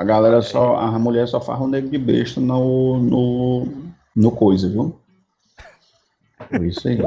[0.00, 0.76] A galera só.
[0.76, 2.98] A mulher só faz um nego de besta no.
[2.98, 3.68] no.
[4.14, 4.98] no coisa, viu?
[6.50, 6.98] É Isso aí.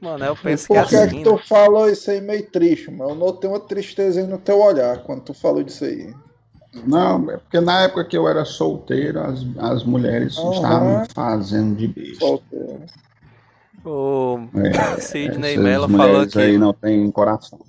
[0.00, 1.16] Mano, eu penso que é por que, assim.
[1.18, 1.42] que tu né?
[1.46, 3.12] falou isso aí meio triste, mano?
[3.12, 6.12] Eu notei uma tristeza aí no teu olhar quando tu falou disso aí.
[6.86, 10.50] Não, é porque na época que eu era solteiro, as, as mulheres Aham.
[10.52, 12.18] estavam fazendo de besta.
[12.26, 12.80] Solteiro.
[13.84, 16.40] O É, Sidney Mello falou mulheres aqui.
[16.46, 17.60] aí não tem coração.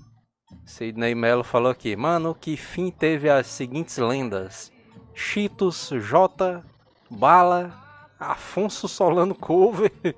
[0.65, 4.71] Sidney Mello falou aqui, mano, que fim teve as seguintes lendas:
[5.13, 6.63] Cheetos, J,
[7.09, 7.73] Bala,
[8.19, 9.91] Afonso Solano Cover,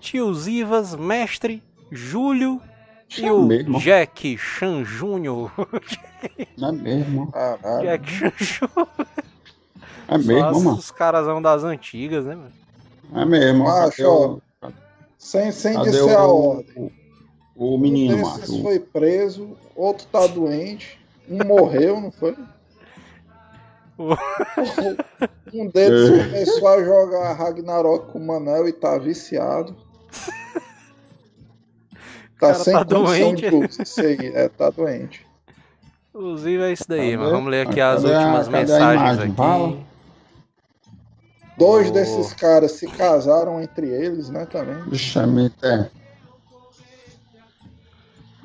[0.00, 2.60] Tios Ivas, Mestre, Júlio
[3.18, 3.78] e É o mesmo.
[3.78, 5.52] Jack Chan Júnior.
[6.56, 7.30] Não é mesmo.
[7.32, 7.82] Caralho.
[7.82, 8.88] Jack Chan Júnior.
[10.08, 10.76] É mesmo, Só mano.
[10.78, 12.52] os carazão das antigas, né, mano?
[13.14, 13.64] É mesmo.
[13.64, 14.42] Macho, Cadê o-
[15.18, 16.92] Sem, sem cadê dizer a o, ordem.
[17.60, 18.62] O, menino, um macho?
[18.62, 20.98] foi preso, outro tá doente,
[21.28, 22.34] um morreu, não foi?
[25.52, 26.24] Um deles É.
[26.24, 29.76] começou a jogar Ragnarok com o Manel e tá viciado.
[32.40, 33.44] Tá cara sem tá doente.
[33.86, 34.34] seguir.
[34.34, 35.26] É, tá doente.
[36.08, 37.16] Inclusive é isso daí, Cadê?
[37.18, 37.30] mano.
[37.32, 39.34] Vamos ler aqui Cadê as a- últimas cadê a mensagens aqui.
[39.36, 39.78] Fala.
[41.58, 41.92] Dois Oh.
[41.92, 44.82] desses caras se casaram entre eles, né, também.
[44.84, 45.26] Bicho, é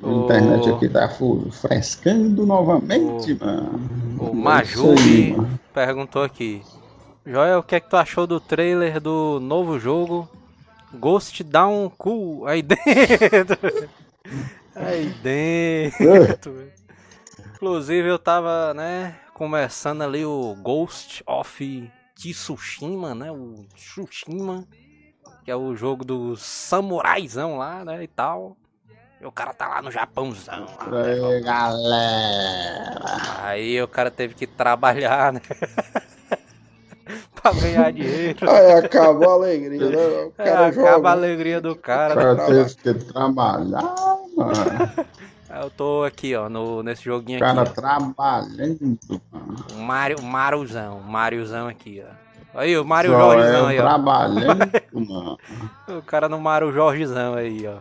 [0.02, 1.08] A internet aqui tá
[1.50, 3.90] frescando novamente, O- mano.
[4.18, 5.58] O aí, mano.
[5.72, 6.62] perguntou aqui.
[7.24, 10.28] Joel, o que é que tu achou do trailer do novo jogo
[10.94, 13.58] Ghost Down Cool aí dentro?
[14.74, 16.70] aí dentro.
[17.54, 24.64] Inclusive eu tava, né, começando ali o Ghost of Tsushima, né, o Tsushima,
[25.44, 28.56] que é o jogo do samuraizão lá, né, e tal.
[29.20, 30.66] E o cara tá lá no Japãozão.
[30.78, 33.00] lá, né, Aí, galera.
[33.42, 35.40] Aí o cara teve que trabalhar, né?
[37.34, 38.50] pra ganhar dinheiro.
[38.50, 39.96] Aí acabou a alegria, né?
[39.96, 41.10] O É, cara acaba a joga.
[41.10, 42.14] alegria do O cara.
[42.14, 42.22] né?
[42.36, 43.82] cara teve que trabalhar,
[44.36, 45.06] mano.
[45.48, 47.74] Eu tô aqui, ó, no, nesse joguinho O cara aqui.
[47.74, 48.98] trabalhando,
[49.32, 49.56] mano.
[49.72, 52.60] O Mario, Mariozão, Mariozão aqui, ó.
[52.60, 53.82] Aí, o Mario Só Jorgezão aí, ó.
[53.82, 55.38] trabalhando, mano.
[55.88, 57.78] O cara no Mario Jorgezão aí, ó.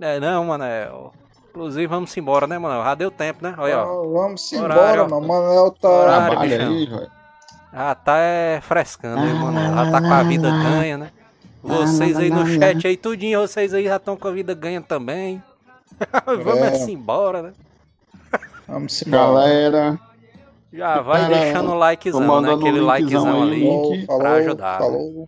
[0.00, 1.12] É, não, Manel.
[1.50, 2.82] Inclusive, vamos embora, né, Manel?
[2.82, 3.54] Já deu tempo, né?
[3.56, 3.82] Olha, ó.
[3.82, 5.10] Então, Vamos embora, Horário.
[5.10, 5.18] mano.
[5.24, 5.88] O Manel tá.
[5.88, 6.38] Horário.
[6.40, 6.48] Aí,
[6.86, 7.10] velho.
[7.72, 9.74] Já tá é, frescando aí, Manel.
[9.74, 11.10] Já tá com a vida ganha, né?
[11.62, 15.42] Vocês aí no chat aí, tudinho, vocês aí já estão com a vida ganha também.
[16.26, 16.68] Vamos É.
[16.68, 17.52] assim embora, né?
[18.68, 19.22] Vamos embora.
[19.22, 20.00] Galera,
[20.72, 22.52] Já vai deixando o likezão, né?
[22.52, 23.64] Aquele likezão ali.
[23.64, 25.26] Falou, falou, pra ajudar, né?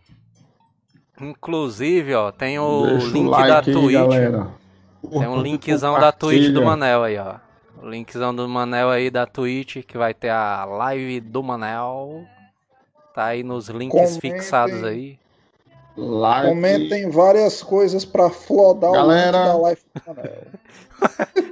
[1.20, 3.92] Inclusive, ó, tem o deixa link o like da aí, Twitch.
[3.92, 4.48] galera.
[5.08, 7.36] Tem um linkzão da Twitch do Manel aí, ó.
[7.82, 12.24] O linkzão do Manel aí da Twitch, que vai ter a live do Manel.
[13.14, 14.20] Tá aí nos links Comentem.
[14.32, 15.18] fixados aí.
[15.96, 16.48] Like.
[16.48, 19.36] Comentem várias coisas pra flodar Galera.
[19.38, 20.42] o link da live do Manel.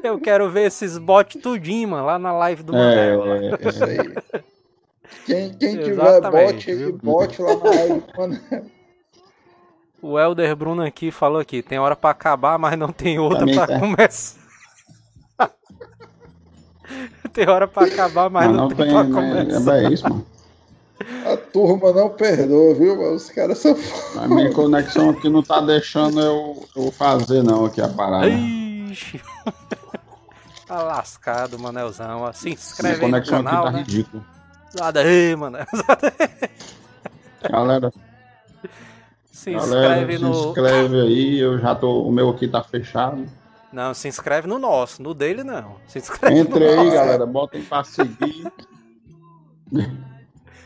[0.03, 3.25] Eu quero ver esses bots tudinho, mano, lá na live do Manel.
[3.35, 3.99] É, é, Isso aí.
[5.27, 6.99] Quem, quem tiver bot viu?
[7.03, 8.41] bote lá na live do Manel.
[10.07, 13.67] O Elder Bruno aqui falou aqui, tem hora pra acabar, mas não tem outra pra
[13.67, 13.81] tá.
[13.81, 14.39] começar.
[17.33, 19.45] tem hora pra acabar, mas Mas não, não tem, tem, pra né?
[19.45, 19.79] começar.
[19.79, 20.27] É isso, mano.
[21.25, 22.99] A turma não perdoa, viu?
[22.99, 23.15] mano?
[23.15, 24.27] Os caras são foda.
[24.27, 28.29] A minha conexão aqui não tá deixando eu, eu fazer não aqui a parada.
[28.29, 29.23] Ixi.
[30.69, 32.31] tá lascado, Manelzão.
[32.35, 33.79] Se inscreve aí no conexão aqui canal, tá né?
[33.79, 34.23] ridículo.
[34.79, 35.65] Nada aí, Manel.
[37.51, 37.91] Galera,
[39.45, 40.31] Se galera, inscreve se no...
[40.49, 42.03] inscreve aí, eu já tô.
[42.03, 43.27] O meu aqui tá fechado.
[43.71, 45.77] Não, se inscreve no nosso, no dele não.
[45.87, 46.91] Se inscreve Entre no aí, nosso.
[46.93, 48.51] galera, botem pra seguir.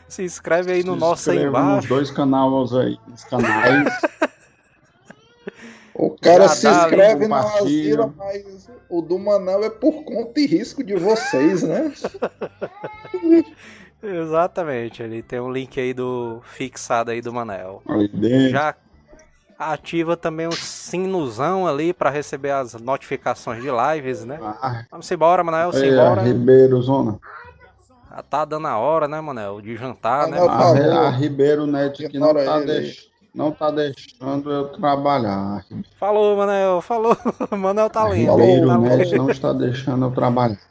[0.09, 1.89] Se inscreve aí no se nosso aí inscreve Nos embaixo.
[1.89, 2.99] dois canais aí.
[3.09, 4.01] Nos canais.
[5.95, 8.05] O cara Já se inscreve na compartilha.
[8.05, 11.93] Azila, mas o do Manel é por conta e risco de vocês, né?
[14.03, 17.83] Exatamente, ele tem um link aí do fixado aí do Manel.
[18.51, 18.75] Já
[19.59, 24.39] ativa também o sinuzão ali pra receber as notificações de lives, né?
[24.41, 26.23] Ah, Vamos embora, Manel, aí, embora.
[26.23, 27.19] Ribeiro Zona.
[28.11, 29.61] Já tá dando a hora, né, Manel?
[29.61, 30.39] De jantar, né?
[30.41, 33.09] Manel, A, a Ribeiro Net que não tá, deix...
[33.35, 35.65] não tá deixando eu trabalhar.
[35.99, 37.17] Falou, Manel, falou.
[37.51, 38.37] Manel tá lindo.
[38.37, 40.68] Ribeiro tá Net não está deixando eu trabalhar.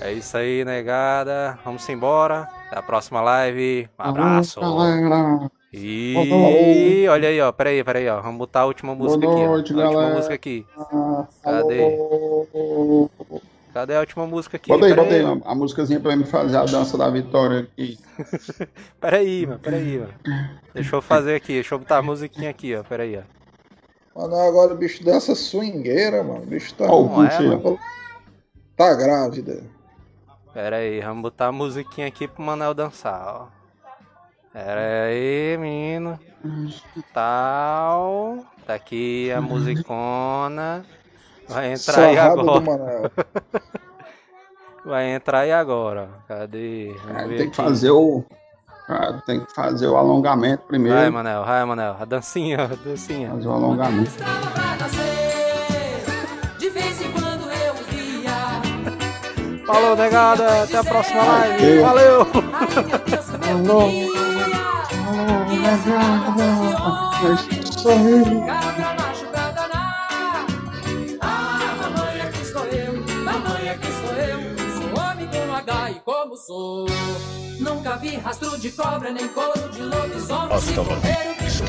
[0.00, 1.58] É isso aí, negada.
[1.64, 2.48] Vamos embora.
[2.66, 3.88] Até a próxima live.
[3.98, 4.60] Um abraço.
[5.72, 7.50] E olha aí, ó.
[7.52, 8.20] Peraí, peraí, ó.
[8.20, 9.40] Vamos botar a última música aqui.
[9.40, 9.46] ó.
[9.46, 10.14] a última galera.
[10.14, 10.66] música aqui.
[11.42, 11.98] Cadê?
[13.72, 14.68] Cadê a última música aqui?
[14.70, 15.24] Bota Peraí.
[15.24, 17.98] aí a músicazinha pra me fazer a dança da vitória aqui.
[19.00, 19.60] Peraí, mano.
[19.60, 20.14] Peraí, mano.
[20.74, 21.54] Deixa eu fazer aqui.
[21.54, 22.82] Deixa eu botar a musiquinha aqui, ó.
[22.82, 23.22] Peraí, ó.
[24.20, 26.42] Manel agora o bicho dessa swingueira, mano.
[26.42, 27.76] O bicho tá, Ó, o Não é, aí, ó.
[28.76, 29.62] tá grávida.
[30.58, 33.46] Pera aí, vamos botar a musiquinha aqui pro Manel dançar, ó.
[34.52, 36.18] Pera aí, menino.
[37.14, 38.38] Tal.
[38.66, 40.84] Tá aqui a musicona.
[41.48, 42.60] Vai entrar aí Sarrada do agora.
[42.60, 43.10] Manel.
[44.84, 46.08] Vai entrar aí agora.
[46.12, 46.26] ó.
[46.26, 46.92] Cadê?
[47.04, 47.70] Vamos É, ver tem que aqui.
[47.70, 48.24] fazer o.
[48.88, 50.98] ah, Tem que fazer o alongamento primeiro.
[50.98, 51.96] Vai, Manel, vai, Manel.
[52.00, 53.30] A dancinha, a dancinha.
[53.30, 54.10] Fazer o alongamento.
[72.72, 72.94] Eu.
[73.24, 74.38] Mamãe, aqui estou eu.
[74.72, 76.86] Sou homem com H e como sou.
[77.60, 80.60] Nunca vi rastro de cobra, nem couro de lobisomem.
[80.60, 81.64] Se Hasta correr, o bicho